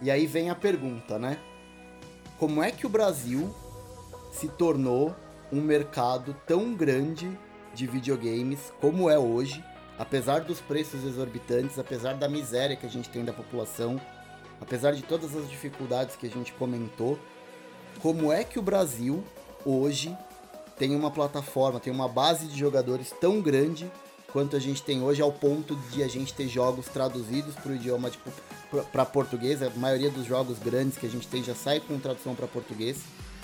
[0.00, 1.38] E aí vem a pergunta, né?
[2.38, 3.54] Como é que o Brasil
[4.32, 5.14] se tornou
[5.52, 7.30] um mercado tão grande
[7.74, 9.62] de videogames como é hoje?
[9.98, 14.00] Apesar dos preços exorbitantes, apesar da miséria que a gente tem da população,
[14.60, 17.18] apesar de todas as dificuldades que a gente comentou,
[18.00, 19.24] como é que o Brasil
[19.64, 20.16] hoje
[20.76, 23.90] tem uma plataforma, tem uma base de jogadores tão grande
[24.32, 27.76] quanto a gente tem hoje, ao ponto de a gente ter jogos traduzidos para o
[27.76, 28.32] idioma tipo,
[28.90, 29.62] para português.
[29.62, 32.98] A maioria dos jogos grandes que a gente tem já sai com tradução para português.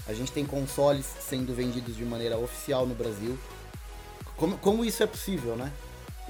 [0.08, 3.38] A gente tem consoles sendo vendidos de maneira oficial no Brasil.
[4.36, 5.72] Como, como isso é possível, né?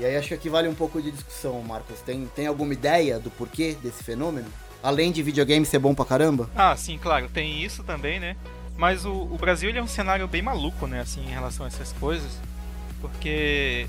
[0.01, 2.01] E aí acho que aqui vale um pouco de discussão, Marcos.
[2.01, 4.49] Tem, tem alguma ideia do porquê desse fenômeno?
[4.83, 6.49] Além de videogame ser bom pra caramba?
[6.57, 8.35] Ah, sim, claro, tem isso também, né?
[8.79, 11.93] Mas o, o Brasil é um cenário bem maluco, né, assim, em relação a essas
[11.93, 12.33] coisas.
[12.99, 13.87] Porque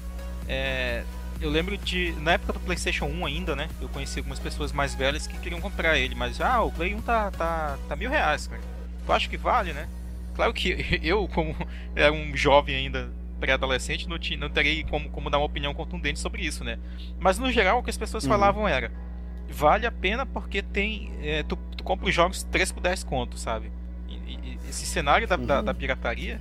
[0.49, 1.05] é,
[1.39, 2.11] eu lembro de.
[2.19, 3.69] Na época do PlayStation 1 ainda, né?
[3.79, 7.01] Eu conheci algumas pessoas mais velhas que queriam comprar ele, mas ah, o Play 1
[7.03, 8.61] tá, tá, tá mil reais, cara.
[9.05, 9.87] Tu acha que vale, né?
[10.35, 11.55] Claro que eu, como
[11.95, 13.09] era um jovem ainda
[13.41, 16.77] pré-adolescente, não, não terei como, como dar uma opinião contundente sobre isso, né?
[17.19, 18.29] Mas no geral o que as pessoas uhum.
[18.29, 18.91] falavam era
[19.49, 23.41] vale a pena porque tem é, tu, tu, compra os jogos 3 por 10 contos,
[23.41, 23.71] sabe?
[24.07, 25.45] E, e, esse cenário da, uhum.
[25.45, 26.39] da, da, pirataria,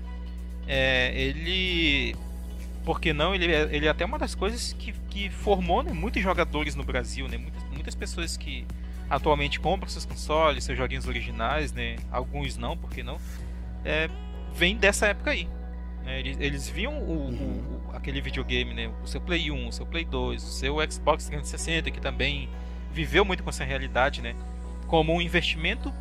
[0.68, 2.14] é, ele
[2.84, 6.22] porque não, ele é, ele é até uma das coisas que, que formou né, muitos
[6.22, 7.38] jogadores no Brasil, né?
[7.38, 8.66] Muitas, muitas pessoas que
[9.08, 11.96] atualmente compram seus consoles, seus joguinhos originais, né?
[12.12, 13.18] Alguns não, porque não?
[13.84, 14.08] É,
[14.54, 15.48] vem dessa época aí.
[16.10, 16.18] Né?
[16.18, 18.90] Eles, eles, viam o, o, aquele videogame, né?
[19.02, 22.48] o seu Play 1, o seu Play 2, o seu Xbox 360, que também
[22.92, 24.34] viveu muito com essa realidade, né?
[24.88, 25.94] como um investimento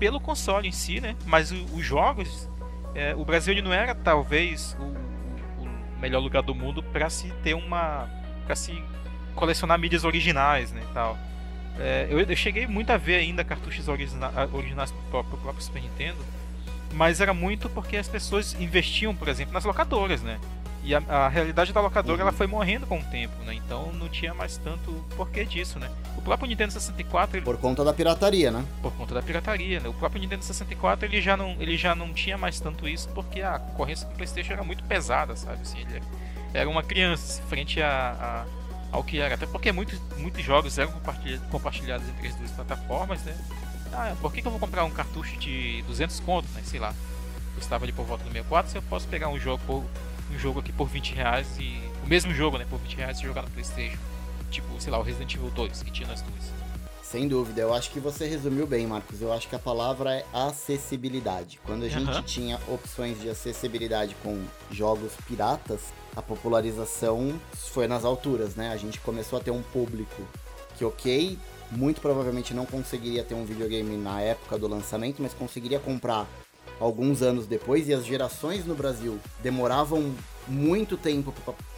[0.00, 1.14] pelo console em si, né?
[1.24, 2.48] mas o, os jogos,
[2.94, 7.54] é, o Brasil não era talvez o, o melhor lugar do mundo para se ter
[7.54, 8.08] uma.
[8.44, 8.82] para se
[9.36, 11.16] colecionar mídias originais né, tal.
[11.78, 15.80] É, eu, eu, cheguei muito a ver ainda cartuchos origina originais para o próprio Super
[15.80, 16.18] Nintendo
[16.92, 20.38] mas era muito porque as pessoas investiam, por exemplo, nas locadoras, né?
[20.84, 22.28] E a, a realidade da locadora uhum.
[22.28, 23.54] ela foi morrendo com o tempo, né?
[23.54, 25.88] Então não tinha mais tanto porquê disso, né?
[26.16, 27.44] O próprio Nintendo 64 ele...
[27.44, 28.64] por conta da pirataria, né?
[28.82, 29.88] Por conta da pirataria, né?
[29.88, 33.40] O próprio Nintendo 64 ele já não ele já não tinha mais tanto isso porque
[33.40, 35.62] a concorrência do PlayStation era muito pesada, sabe?
[35.62, 36.02] Assim, ele
[36.52, 38.44] era uma criança frente a,
[38.90, 40.92] a, ao que era, até porque muitos muitos jogos eram
[41.48, 43.36] compartilhados entre as duas plataformas, né?
[43.92, 46.62] Ah, por que, que eu vou comprar um cartucho de 200 conto, né?
[46.64, 46.94] Sei lá.
[47.54, 49.84] Custava ali por volta do 64, se eu posso pegar um jogo, por,
[50.32, 51.80] um jogo aqui por 20 reais e.
[52.04, 52.66] O mesmo jogo, né?
[52.68, 53.98] Por 20 reais e jogar no Playstation.
[54.50, 56.62] Tipo, sei lá, o Resident Evil 2 que tinha nas duas.
[57.12, 59.20] Sem dúvida, eu acho que você resumiu bem, Marcos.
[59.20, 61.60] Eu acho que a palavra é acessibilidade.
[61.62, 62.22] Quando a gente uhum.
[62.22, 68.70] tinha opções de acessibilidade com jogos piratas, a popularização foi nas alturas, né?
[68.72, 70.22] A gente começou a ter um público
[70.78, 71.38] que, ok,
[71.72, 76.28] muito provavelmente não conseguiria ter um videogame na época do lançamento, mas conseguiria comprar
[76.78, 77.88] alguns anos depois.
[77.88, 80.14] E as gerações no Brasil demoravam
[80.46, 81.32] muito tempo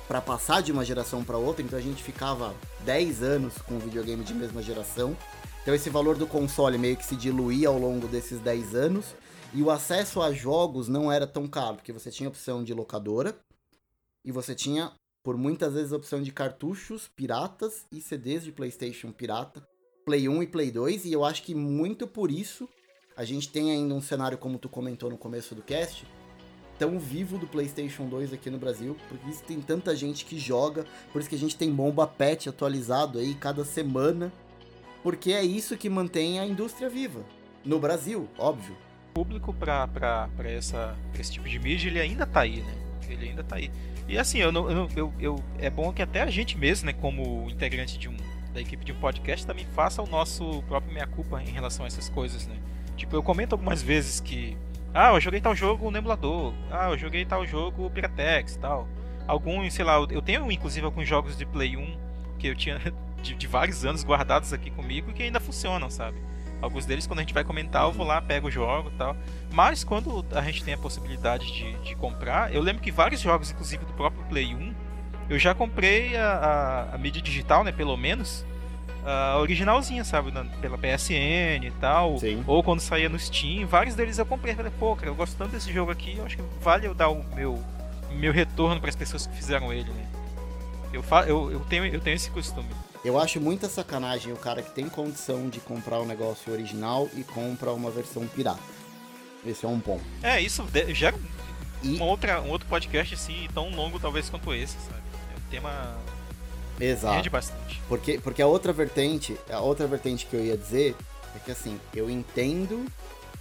[0.09, 3.79] para passar de uma geração para outra, então a gente ficava 10 anos com um
[3.79, 5.17] videogame de mesma geração.
[5.63, 9.15] Então esse valor do console meio que se diluía ao longo desses 10 anos.
[9.53, 13.37] E o acesso a jogos não era tão caro, porque você tinha opção de locadora
[14.25, 14.91] e você tinha
[15.23, 19.65] por muitas vezes a opção de cartuchos piratas e CDs de PlayStation pirata
[20.05, 22.69] Play 1 e Play 2, e eu acho que muito por isso
[23.17, 26.07] a gente tem ainda um cenário, como tu comentou no começo do cast,
[26.79, 30.85] tão vivo do PlayStation 2 aqui no Brasil, porque isso tem tanta gente que joga,
[31.13, 34.33] por isso que a gente tem bomba pet atualizado aí cada semana,
[35.03, 37.25] porque é isso que mantém a indústria viva.
[37.65, 38.77] No Brasil, óbvio.
[39.11, 39.89] O público para
[41.19, 42.75] esse tipo de mídia, ele ainda tá aí, né?
[43.09, 43.71] Ele ainda tá aí.
[44.09, 46.93] E assim, eu, não, eu, eu, eu, é bom que até a gente mesmo, né,
[46.93, 48.17] como integrante de um,
[48.55, 52.09] da equipe de um podcast também faça o nosso próprio meia-culpa em relação a essas
[52.09, 52.57] coisas, né?
[52.97, 54.57] Tipo, eu comento algumas vezes que.
[54.95, 56.55] Ah, eu joguei tal jogo no emulador.
[56.71, 58.89] Ah, eu joguei tal jogo Piratex tal.
[59.27, 61.99] Alguns, sei lá, eu tenho inclusive alguns jogos de Play 1
[62.39, 62.79] que eu tinha
[63.21, 66.17] de, de vários anos guardados aqui comigo que ainda funcionam, sabe?
[66.63, 69.17] Alguns deles, quando a gente vai comentar, eu vou lá, pego o jogo e tal.
[69.53, 73.51] Mas quando a gente tem a possibilidade de, de comprar, eu lembro que vários jogos,
[73.51, 74.75] inclusive do próprio Play 1,
[75.29, 77.73] eu já comprei a, a, a mídia digital, né?
[77.73, 78.45] Pelo menos.
[79.07, 80.31] A originalzinha, sabe?
[80.31, 82.19] Na, pela PSN e tal.
[82.19, 82.43] Sim.
[82.47, 83.67] Ou quando saía no Steam.
[83.67, 84.55] Vários deles eu comprei.
[84.55, 86.17] Falei, pô, cara, eu gosto tanto desse jogo aqui.
[86.17, 87.63] Eu acho que vale eu dar o meu,
[88.13, 90.07] meu retorno para as pessoas que fizeram ele, né?
[90.93, 92.69] Eu, fa eu, eu, tenho, eu tenho esse costume.
[93.05, 97.23] Eu acho muita sacanagem o cara que tem condição de comprar o negócio original e
[97.23, 98.63] compra uma versão pirata.
[99.45, 100.03] Esse é um ponto.
[100.23, 101.15] É, isso gera
[101.83, 105.04] E- uma outra, um outro podcast assim, tão longo talvez quanto esse, sabe?
[105.51, 105.97] Tema
[106.81, 107.17] Exato.
[107.17, 107.81] rende bastante.
[107.89, 110.95] Porque, porque a outra vertente, a outra vertente que eu ia dizer
[111.35, 112.85] é que assim, eu entendo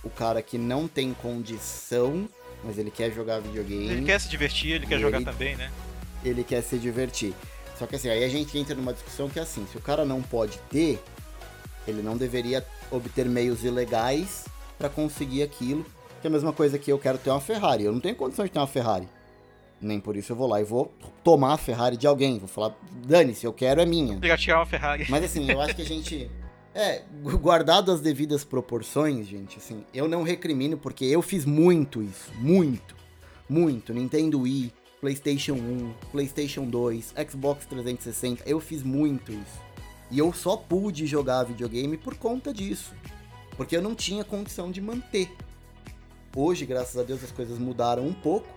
[0.04, 2.28] o cara que não tem condição,
[2.64, 5.72] mas ele quer jogar videogame, Ele quer se divertir, ele quer jogar ele- também, né?
[6.24, 7.34] ele quer se divertir.
[7.80, 10.06] Só que assim, aí a gente entra numa discussão que é assim, se o cara
[10.06, 11.02] não pode ter,
[11.88, 14.46] ele não deveria obter meios ilegais
[14.78, 15.84] pra conseguir aquilo.
[16.22, 17.84] Que é a mesma coisa que eu quero ter uma Ferrari.
[17.84, 19.10] Eu não tenho condição de ter uma Ferrari.
[19.86, 20.92] Nem por isso eu vou lá e vou
[21.24, 22.40] tomar a Ferrari de alguém.
[22.40, 22.76] Vou falar,
[23.06, 24.18] dane-se, eu quero é minha.
[24.20, 25.06] Piratear uma Ferrari.
[25.10, 26.30] Mas assim, eu acho que a gente.
[26.76, 32.02] É, gu- guardado as devidas proporções, gente, assim, eu não recrimino porque eu fiz muito
[32.02, 32.32] isso.
[32.40, 32.96] Muito.
[33.48, 33.94] Muito.
[33.94, 38.42] Nintendo Wii, PlayStation 1, PlayStation 2, Xbox 360.
[38.50, 39.62] Eu fiz muito isso.
[40.10, 42.92] E eu só pude jogar videogame por conta disso.
[43.56, 45.30] Porque eu não tinha condição de manter.
[46.36, 48.48] Hoje, graças a Deus, as coisas mudaram um pouco.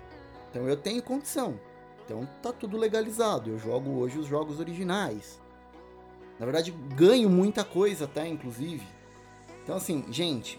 [0.57, 1.61] Então eu tenho condição.
[2.03, 3.51] Então tá tudo legalizado.
[3.51, 5.39] Eu jogo hoje os jogos originais.
[6.39, 8.87] Na verdade, ganho muita coisa até, inclusive.
[9.63, 10.59] Então, assim, gente,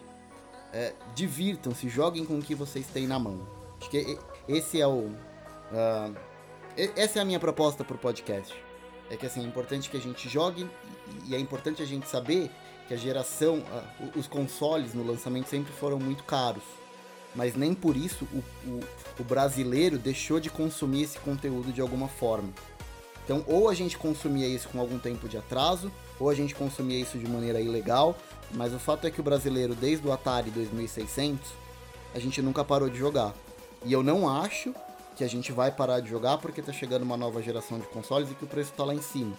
[0.72, 3.48] é, divirtam-se, joguem com o que vocês têm na mão.
[3.80, 5.10] Acho que esse é o.
[6.78, 8.54] e- essa é a minha proposta pro podcast.
[9.10, 10.70] É que, assim, é importante que a gente jogue
[11.26, 12.52] e- é importante a gente saber
[12.88, 13.64] que a geração,
[14.00, 16.64] o- os consoles no lançamento sempre foram muito caros.
[17.36, 18.38] Mas nem por isso o,
[18.70, 18.84] o-
[19.20, 22.49] o brasileiro deixou de consumir esse conteúdo de alguma forma.
[23.24, 26.99] Então, ou a gente consumia isso com algum tempo de atraso, ou a gente consumia
[26.99, 28.15] isso de maneira ilegal,
[28.53, 31.51] mas o fato é que o brasileiro, desde o Atari 2600,
[32.15, 33.34] a gente nunca parou de jogar.
[33.86, 34.74] E eu não acho
[35.15, 38.32] que a gente vai parar de jogar porque tá chegando uma nova geração de consoles
[38.32, 39.34] e que o preço tá lá em cima.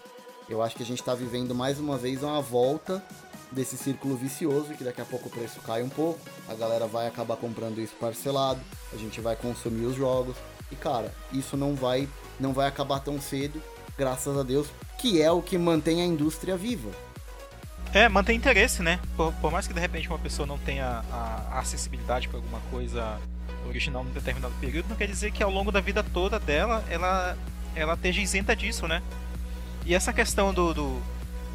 [0.49, 3.03] Eu acho que a gente tá vivendo mais uma vez uma volta
[3.51, 7.07] desse círculo vicioso, que daqui a pouco o preço cai um pouco, a galera vai
[7.07, 8.61] acabar comprando isso parcelado,
[8.93, 10.37] a gente vai consumir os jogos.
[10.71, 13.61] E cara, isso não vai não vai acabar tão cedo,
[13.97, 14.69] graças a Deus,
[14.99, 16.91] que é o que mantém a indústria viva.
[17.93, 19.01] É, mantém interesse, né?
[19.17, 22.61] Por, por mais que de repente uma pessoa não tenha a, a acessibilidade para alguma
[22.71, 23.19] coisa
[23.67, 27.37] original num determinado período, não quer dizer que ao longo da vida toda dela ela,
[27.75, 29.03] ela esteja isenta disso, né?
[29.87, 31.03] E essa questão do, do,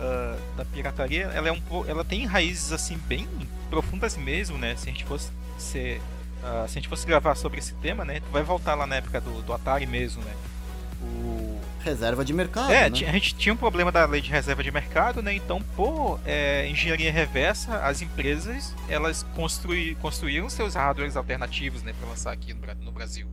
[0.03, 3.25] ah, da pirataria, ela, é um, ela tem raízes assim bem
[3.69, 4.75] profundas mesmo, né?
[4.75, 6.01] Se a gente fosse ser,
[6.43, 8.19] ah, se a gente fosse gravar sobre esse tema, né?
[8.19, 10.33] Tu vai voltar lá na época do, do Atari mesmo, né?
[11.01, 13.09] O, Reserva de mercado, é, né?
[13.09, 15.33] a gente tinha um problema da lei de reserva de mercado, né?
[15.33, 22.07] Então, por é, engenharia reversa, as empresas elas construí, construíram seus hardwares alternativos, né, para
[22.07, 23.27] lançar aqui no, no Brasil.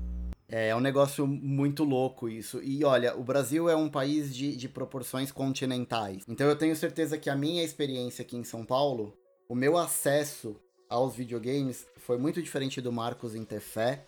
[0.51, 2.61] É, é um negócio muito louco isso.
[2.62, 6.24] E olha, o Brasil é um país de, de proporções continentais.
[6.28, 9.16] Então eu tenho certeza que a minha experiência aqui em São Paulo,
[9.48, 10.57] o meu acesso
[10.88, 14.05] aos videogames foi muito diferente do Marcos em ter fé.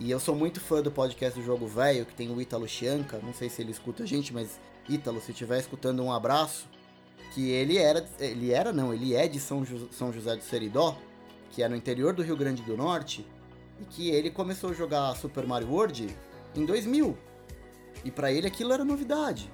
[0.00, 3.20] E eu sou muito fã do podcast do Jogo Velho, que tem o Ítalo Chianca.
[3.22, 6.68] Não sei se ele escuta a gente, mas Ítalo, se estiver escutando, um abraço.
[7.34, 10.96] Que ele era, ele era não, ele é de São, Jo- São José do Seridó,
[11.50, 13.24] que é no interior do Rio Grande do Norte
[13.80, 16.08] e que ele começou a jogar Super Mario World
[16.54, 17.16] em 2000.
[18.04, 19.50] E pra ele aquilo era novidade.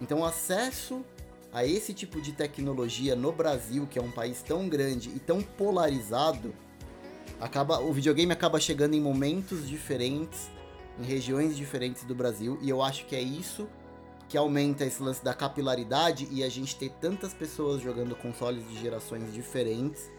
[0.00, 1.04] Então o acesso
[1.52, 5.42] a esse tipo de tecnologia no Brasil, que é um país tão grande e tão
[5.42, 6.54] polarizado,
[7.38, 10.50] acaba o videogame acaba chegando em momentos diferentes,
[10.98, 13.68] em regiões diferentes do Brasil, e eu acho que é isso
[14.28, 18.80] que aumenta esse lance da capilaridade e a gente ter tantas pessoas jogando consoles de
[18.80, 20.10] gerações diferentes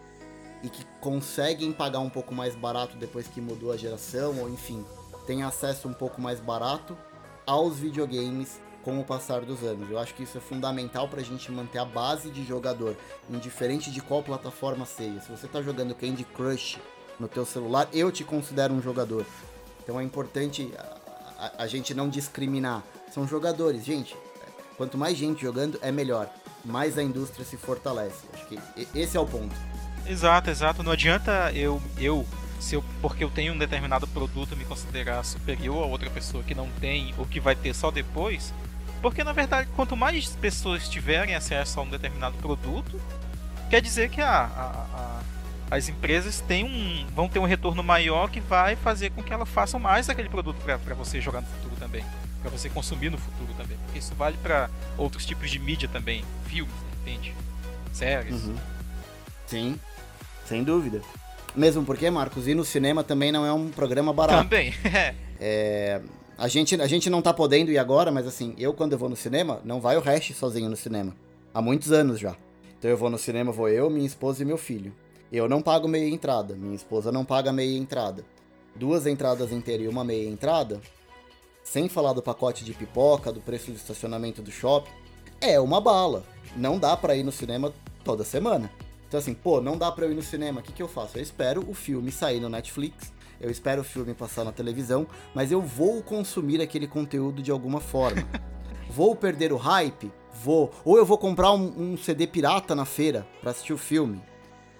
[0.63, 4.85] e que conseguem pagar um pouco mais barato depois que mudou a geração, ou enfim,
[5.27, 6.97] tem acesso um pouco mais barato
[7.45, 9.89] aos videogames com o passar dos anos.
[9.91, 12.95] Eu acho que isso é fundamental para a gente manter a base de jogador,
[13.29, 15.19] indiferente de qual plataforma seja.
[15.21, 16.79] Se você está jogando Candy Crush
[17.19, 19.25] no teu celular, eu te considero um jogador.
[19.83, 22.83] Então é importante a, a- a gente não discriminar.
[23.13, 24.15] São jogadores, gente.
[24.77, 26.29] Quanto mais gente jogando, é melhor.
[26.65, 28.25] Mais a indústria se fortalece.
[28.33, 28.59] Acho que
[28.95, 29.55] esse é o ponto.
[30.07, 30.83] Exato, exato.
[30.83, 32.25] Não adianta eu, eu,
[32.59, 36.55] se eu, porque eu tenho um determinado produto, me considerar superior a outra pessoa que
[36.55, 38.53] não tem ou que vai ter só depois.
[39.01, 42.99] Porque na verdade, quanto mais pessoas tiverem acesso a um determinado produto,
[43.69, 45.19] quer dizer que a, a,
[45.71, 49.33] a, as empresas têm um, vão ter um retorno maior que vai fazer com que
[49.33, 52.05] elas façam mais daquele produto para você jogar no futuro também,
[52.41, 53.77] para você consumir no futuro também.
[53.85, 57.35] Porque isso vale para outros tipos de mídia também, filmes, de repente,
[57.91, 58.45] séries.
[58.45, 58.55] Uhum.
[59.53, 59.79] Sim,
[60.47, 60.99] sem dúvida.
[61.55, 64.49] Mesmo porque, Marcos, ir no cinema também não é um programa barato.
[64.49, 65.13] Também, é.
[65.39, 66.01] é
[66.35, 69.09] a, gente, a gente não tá podendo ir agora, mas assim, eu quando eu vou
[69.09, 71.15] no cinema, não vai o resto sozinho no cinema.
[71.53, 72.35] Há muitos anos já.
[72.79, 74.91] Então eu vou no cinema, vou eu, minha esposa e meu filho.
[75.31, 78.25] Eu não pago meia entrada, minha esposa não paga meia entrada.
[78.75, 80.81] Duas entradas inteiras e uma meia entrada,
[81.63, 84.89] sem falar do pacote de pipoca, do preço do estacionamento do shopping,
[85.39, 86.23] é uma bala.
[86.55, 87.71] Não dá para ir no cinema
[88.03, 88.71] toda semana.
[89.13, 91.19] Então, assim, pô, não dá pra eu ir no cinema, o que, que eu faço?
[91.19, 95.05] Eu espero o filme sair no Netflix, eu espero o filme passar na televisão,
[95.35, 98.27] mas eu vou consumir aquele conteúdo de alguma forma.
[98.89, 100.11] vou perder o hype?
[100.43, 100.73] Vou.
[100.83, 104.19] Ou eu vou comprar um, um CD pirata na feira para assistir o filme.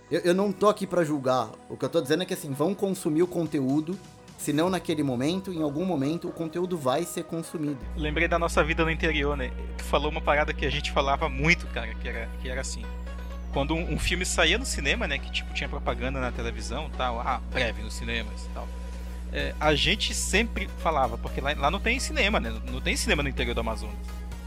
[0.10, 1.52] Eu, eu não tô aqui para julgar.
[1.70, 3.96] O que eu tô dizendo é que, assim, vão consumir o conteúdo
[4.36, 7.78] se não naquele momento, em algum momento o conteúdo vai ser consumido.
[7.96, 9.52] Lembrei da nossa vida no interior, né?
[9.78, 12.84] Tu falou uma parada que a gente falava muito, cara, que era, que era assim
[13.54, 17.22] quando um, um, filme saía no cinema, né, que tipo tinha propaganda na televisão, tal,
[17.22, 18.68] ah, breve nos cinemas e tal.
[19.32, 22.54] É, a gente sempre falava, porque lá, lá, não tem cinema, né?
[22.72, 23.96] Não tem cinema no interior do Amazonas.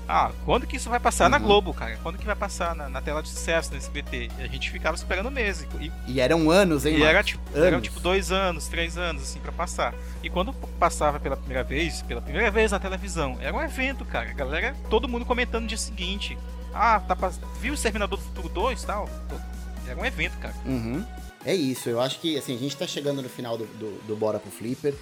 [0.08, 1.30] Ah, quando que isso vai passar uhum.
[1.30, 1.98] na Globo, cara?
[2.00, 4.30] Quando que vai passar na, na tela de sucesso no SBT?
[4.38, 5.66] E a gente ficava esperando meses.
[5.80, 6.98] E, e eram anos, hein?
[6.98, 7.66] E era tipo, anos.
[7.66, 9.92] eram tipo dois anos, três anos, assim, para passar.
[10.22, 14.30] E quando passava pela primeira vez, pela primeira vez na televisão, era um evento, cara.
[14.30, 16.38] A galera, todo mundo comentando no dia seguinte.
[16.78, 17.16] Ah, tá
[17.60, 19.08] viu o Exterminador do Futuro 2 e tal?
[19.88, 20.54] Era um evento, cara.
[20.66, 21.04] Uhum.
[21.44, 24.16] É isso, eu acho que assim, a gente tá chegando no final do, do, do
[24.16, 24.94] Bora pro Flipper.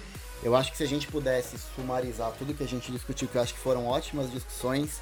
[0.43, 3.41] Eu acho que se a gente pudesse sumarizar tudo que a gente discutiu, que eu
[3.41, 5.01] acho que foram ótimas discussões.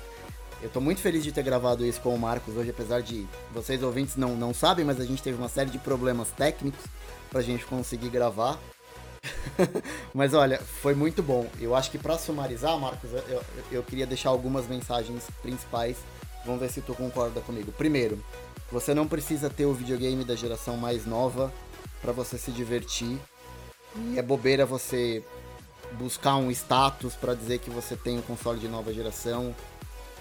[0.62, 3.84] Eu tô muito feliz de ter gravado isso com o Marcos hoje, apesar de vocês
[3.84, 6.86] ouvintes não, não sabem, mas a gente teve uma série de problemas técnicos
[7.30, 8.58] pra gente conseguir gravar.
[10.14, 11.46] mas olha, foi muito bom.
[11.60, 15.98] Eu acho que para sumarizar, Marcos, eu, eu queria deixar algumas mensagens principais
[16.46, 17.72] Vamos ver se tu concorda comigo.
[17.72, 18.24] Primeiro,
[18.72, 21.54] você não precisa ter o videogame da geração mais nova
[22.02, 23.18] para você se divertir.
[23.96, 25.24] E é bobeira você
[25.94, 29.56] buscar um status para dizer que você tem um console de nova geração,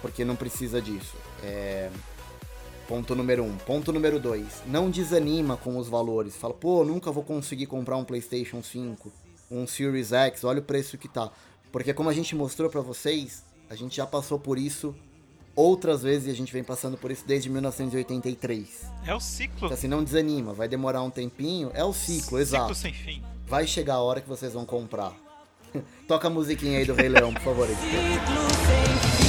[0.01, 1.17] porque não precisa disso.
[1.43, 1.91] É...
[2.87, 3.57] Ponto número um.
[3.57, 4.63] Ponto número dois.
[4.67, 6.37] Não desanima com os valores.
[6.37, 9.11] Fala, pô, nunca vou conseguir comprar um PlayStation 5,
[9.51, 11.31] um Series X, olha o preço que tá.
[11.71, 14.95] Porque como a gente mostrou para vocês, a gente já passou por isso
[15.55, 18.91] outras vezes e a gente vem passando por isso desde 1983.
[19.07, 19.57] É o ciclo.
[19.57, 22.75] Então, assim, não desanima, vai demorar um tempinho, é o ciclo, ciclo exato.
[22.75, 23.23] sem fim.
[23.47, 25.15] Vai chegar a hora que vocês vão comprar.
[26.09, 27.67] Toca a musiquinha aí do Rei Leão, por favor.
[27.69, 29.23] Ciclo sem fim.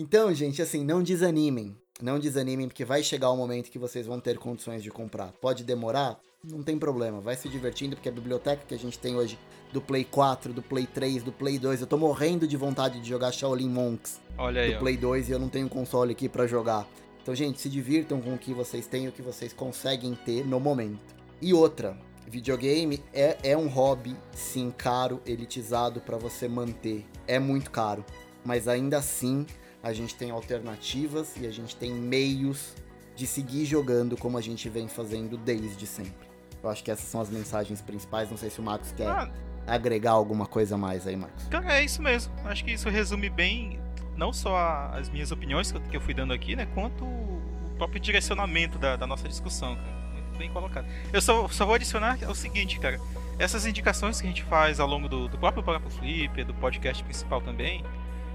[0.00, 1.76] Então, gente, assim, não desanimem.
[2.00, 5.32] Não desanimem, porque vai chegar o momento que vocês vão ter condições de comprar.
[5.32, 6.16] Pode demorar?
[6.44, 7.20] Não tem problema.
[7.20, 9.36] Vai se divertindo, porque a biblioteca que a gente tem hoje
[9.72, 13.08] do Play 4, do Play 3, do Play 2, eu tô morrendo de vontade de
[13.08, 16.46] jogar Shaolin Monks Olha aí, do Play 2 e eu não tenho console aqui para
[16.46, 16.86] jogar.
[17.20, 20.60] Então, gente, se divirtam com o que vocês têm, o que vocês conseguem ter no
[20.60, 21.16] momento.
[21.42, 27.04] E outra, videogame é, é um hobby, sim, caro, elitizado para você manter.
[27.26, 28.04] É muito caro.
[28.44, 29.44] Mas ainda assim,
[29.82, 32.74] a gente tem alternativas e a gente tem meios
[33.16, 36.27] de seguir jogando como a gente vem fazendo desde sempre.
[36.62, 38.30] Eu acho que essas são as mensagens principais.
[38.30, 39.28] Não sei se o Marcos quer ah,
[39.66, 41.44] agregar alguma coisa mais aí, Marcos.
[41.48, 42.32] Cara, é isso mesmo.
[42.44, 43.80] Acho que isso resume bem
[44.16, 46.66] não só as minhas opiniões que eu fui dando aqui, né?
[46.74, 49.98] Quanto o próprio direcionamento da, da nossa discussão, cara.
[50.12, 50.86] Muito bem colocado.
[51.12, 53.00] Eu só, só vou adicionar o seguinte, cara.
[53.38, 57.04] Essas indicações que a gente faz ao longo do, do próprio Papo Flip, do podcast
[57.04, 57.84] principal também,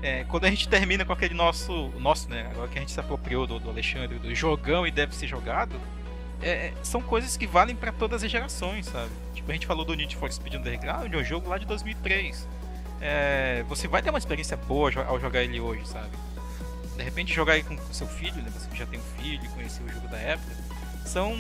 [0.02, 3.00] é, quando a gente termina com aquele nosso, nosso, né, agora que a gente se
[3.00, 5.76] apropriou do, do Alexandre, do jogão e deve ser jogado,
[6.44, 9.10] é, é são coisas que valem para todas as gerações, sabe?
[9.34, 12.48] Tipo, a gente falou do Need for Speed Underground, é um jogo lá de 2003.
[13.02, 16.10] É, você vai ter uma experiência boa ao jogar ele hoje, sabe?
[16.96, 18.50] De repente jogar aí com seu filho, né?
[18.54, 20.56] Você que já tem um filho, conheceu o jogo da época.
[21.06, 21.36] São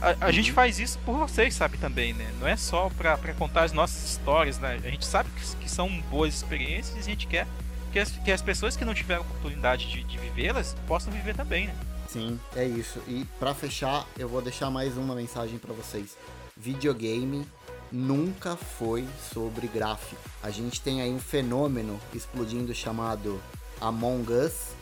[0.00, 0.54] a, a, gente uhum.
[0.54, 2.26] faz isso por vocês, sabe, também, né?
[2.40, 4.80] Não é só pra, pra contar as nossas histórias, né?
[4.82, 7.46] A gente sabe que, que são boas experiências e a gente quer
[7.92, 11.66] que as, que as pessoas que não tiveram oportunidade de, de vivê-las possam viver também,
[11.66, 11.74] né?
[12.12, 13.00] Sim, é isso.
[13.06, 16.16] E para fechar, eu vou deixar mais uma mensagem para vocês.
[16.56, 17.46] Videogame
[17.92, 20.20] nunca foi sobre gráfico.
[20.42, 23.40] A gente tem aí um fenômeno explodindo chamado
[23.80, 24.72] Among Us,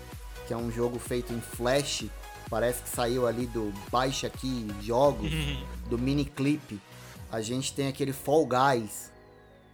[0.47, 2.07] que é um jogo feito em Flash
[2.49, 5.31] Parece que saiu ali do baixa aqui jogos,
[5.89, 6.81] do mini clip.
[7.31, 9.13] A gente tem aquele Fall Guys.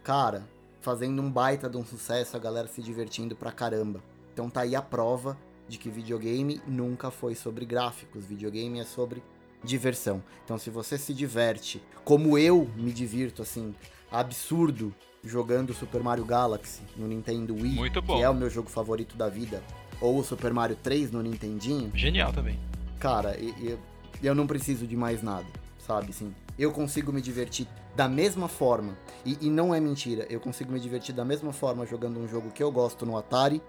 [0.03, 0.43] Cara,
[0.81, 4.01] fazendo um baita de um sucesso, a galera se divertindo pra caramba.
[4.33, 5.37] Então tá aí a prova
[5.67, 8.25] de que videogame nunca foi sobre gráficos.
[8.25, 9.21] Videogame é sobre
[9.63, 10.21] diversão.
[10.43, 13.73] Então se você se diverte, como eu me divirto assim,
[14.11, 14.93] absurdo
[15.23, 19.63] jogando Super Mario Galaxy no Nintendo Wii, que é o meu jogo favorito da vida,
[19.99, 22.59] ou o Super Mario 3 no Nintendinho, Genial também.
[22.99, 23.77] cara, e- e-
[24.23, 25.45] eu não preciso de mais nada,
[25.79, 26.11] sabe?
[26.11, 28.95] Assim, eu consigo me divertir da mesma forma,
[29.25, 32.51] e, e não é mentira, eu consigo me divertir da mesma forma jogando um jogo
[32.51, 33.61] que eu gosto no Atari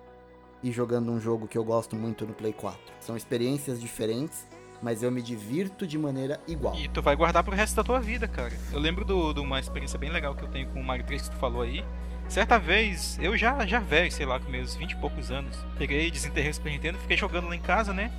[0.62, 2.78] e jogando um jogo que eu gosto muito no Play 4.
[3.00, 4.46] São experiências diferentes,
[4.82, 6.74] mas eu me divirto de maneira igual.
[6.76, 8.52] E tu vai guardar pro resto da tua vida, cara.
[8.72, 11.30] Eu lembro de uma experiência bem legal que eu tenho com o Mario 3 que
[11.30, 11.84] tu falou aí.
[12.28, 16.11] Certa vez, eu já, já velho, sei lá, com meus 20 e poucos anos, peguei,
[16.11, 18.11] desenterrei o Super Nintendo, fiquei jogando lá em casa, né?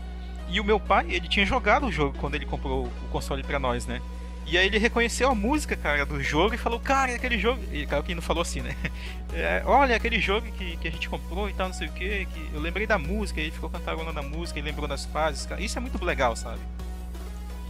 [0.50, 3.60] E o meu pai, ele tinha jogado o jogo quando ele comprou o console pra
[3.60, 4.02] nós, né?
[4.50, 7.62] E aí ele reconheceu a música, cara, do jogo e falou, cara, é aquele jogo.
[7.72, 8.76] E claro que não falou assim, né?
[9.34, 12.26] É, olha, aquele jogo que, que a gente comprou e tal, não sei o que,
[12.28, 15.62] que eu lembrei da música, ele ficou cantarolando a música e lembrou das fases, cara.
[15.62, 16.62] Isso é muito legal, sabe?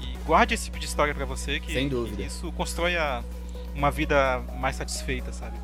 [0.02, 2.16] E guarde esse tipo de história pra você que, Sem dúvida.
[2.16, 3.24] que isso constrói a-
[3.76, 5.58] uma vida mais satisfeita, sabe?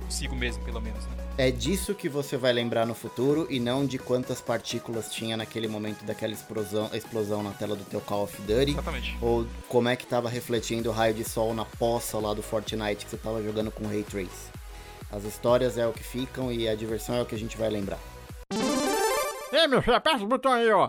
[0.00, 1.16] Consigo mesmo, pelo menos, né?
[1.38, 5.66] É disso que você vai lembrar no futuro e não de quantas partículas tinha naquele
[5.66, 8.72] momento daquela explosão, explosão na tela do teu Call of Duty.
[8.72, 9.16] Exatamente.
[9.20, 13.06] Ou como é que tava refletindo o raio de sol na poça lá do Fortnite
[13.06, 14.50] que você tava jogando com Ray Trace.
[15.10, 17.70] As histórias é o que ficam e a diversão é o que a gente vai
[17.70, 17.98] lembrar.
[19.52, 20.86] Ei, meu filho, aperta o botão aí, ó.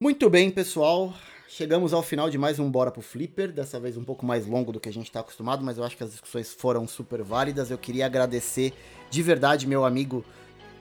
[0.00, 1.12] Muito bem, pessoal.
[1.48, 4.72] Chegamos ao final de mais um Bora pro Flipper, dessa vez um pouco mais longo
[4.72, 7.70] do que a gente está acostumado, mas eu acho que as discussões foram super válidas.
[7.70, 8.72] Eu queria agradecer
[9.08, 10.24] de verdade meu amigo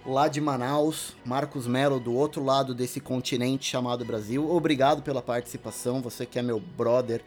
[0.04, 4.50] lá de Manaus, Marcos Melo, do outro lado desse continente chamado Brasil.
[4.50, 7.22] Obrigado pela participação, você que é meu brother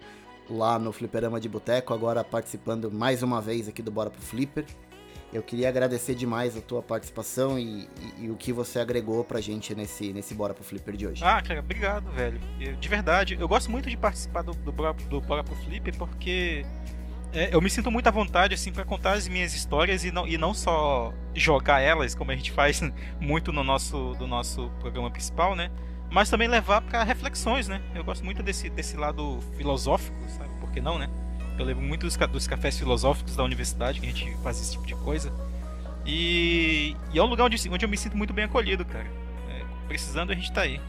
[0.50, 4.66] lá no Fliperama de Boteco, agora participando mais uma vez aqui do Bora pro Flipper.
[5.32, 9.40] Eu queria agradecer demais a tua participação e, e- e o que você agregou pra
[9.42, 11.22] gente nesse, nesse Bora pro Flipper de hoje.
[11.24, 12.40] Ah, cara, obrigado, velho.
[12.58, 16.64] De verdade, eu gosto muito de participar do, do, Bora- do Bora pro Flip porque
[17.32, 20.26] é, eu me sinto muito à vontade, assim, pra contar as minhas histórias e não,
[20.26, 22.80] e não só jogar elas, como a gente faz
[23.20, 25.70] muito no nosso, do nosso programa principal, né?
[26.10, 27.82] Mas também levar pra reflexões, né?
[27.94, 30.48] Eu gosto muito desse, desse lado filosófico, sabe?
[30.58, 31.06] Por que não, né?
[31.58, 34.86] Eu lembro muito dos, dos cafés filosóficos da universidade, que a gente faz esse tipo
[34.86, 35.32] de coisa.
[36.06, 39.06] E, e é um lugar onde, onde eu me sinto muito bem acolhido, cara.
[39.50, 40.80] É, precisando, a gente tá aí.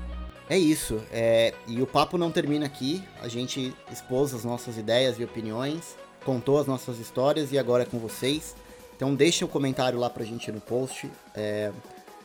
[0.50, 1.02] É isso.
[1.12, 3.04] é, e o papo não termina aqui.
[3.22, 7.86] A gente expôs as nossas ideias e opiniões, contou as nossas histórias e agora é
[7.86, 8.56] com vocês.
[8.96, 11.72] Então deixem um comentário lá pra gente no post é,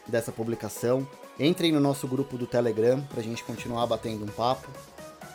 [0.07, 1.07] dessa publicação.
[1.39, 4.69] Entrem no nosso grupo do Telegram pra gente continuar batendo um papo.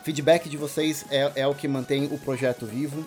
[0.02, 3.04] Feedback de vocês é, é o que mantém o projeto vivo.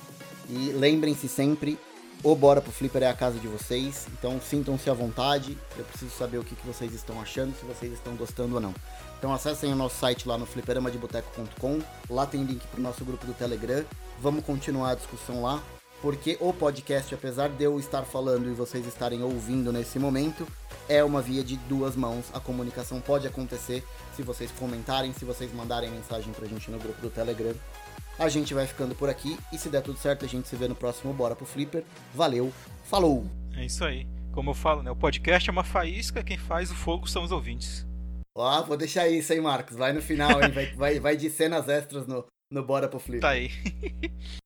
[0.49, 1.79] E lembrem-se sempre,
[2.23, 4.07] o Bora pro Flipper é a casa de vocês.
[4.17, 5.57] Então sintam-se à vontade.
[5.75, 8.73] Eu preciso saber o que, que vocês estão achando, se vocês estão gostando ou não.
[9.17, 11.81] Então acessem o nosso site lá no fliperamadeboteco.com.
[12.09, 13.83] Lá tem link pro nosso grupo do Telegram.
[14.21, 15.61] Vamos continuar a discussão lá.
[16.01, 20.45] Porque o podcast, apesar de eu estar falando e vocês estarem ouvindo nesse momento,
[20.89, 22.25] é uma via de duas mãos.
[22.33, 23.85] A comunicação pode acontecer
[24.15, 27.53] se vocês comentarem, se vocês mandarem mensagem pra gente no grupo do Telegram.
[28.19, 30.67] A gente vai ficando por aqui e se der tudo certo, a gente se vê
[30.67, 31.83] no próximo Bora pro Flipper.
[32.13, 32.53] Valeu,
[32.83, 33.25] falou!
[33.55, 34.07] É isso aí.
[34.31, 34.91] Como eu falo, né?
[34.91, 37.85] O podcast é uma faísca, quem faz o fogo são os ouvintes.
[38.35, 39.75] Ó, vou deixar isso, hein, Marcos?
[39.75, 40.51] Vai no final, hein?
[40.51, 43.21] Vai, vai, vai de cenas extras no, no Bora pro Flipper.
[43.21, 43.51] Tá aí.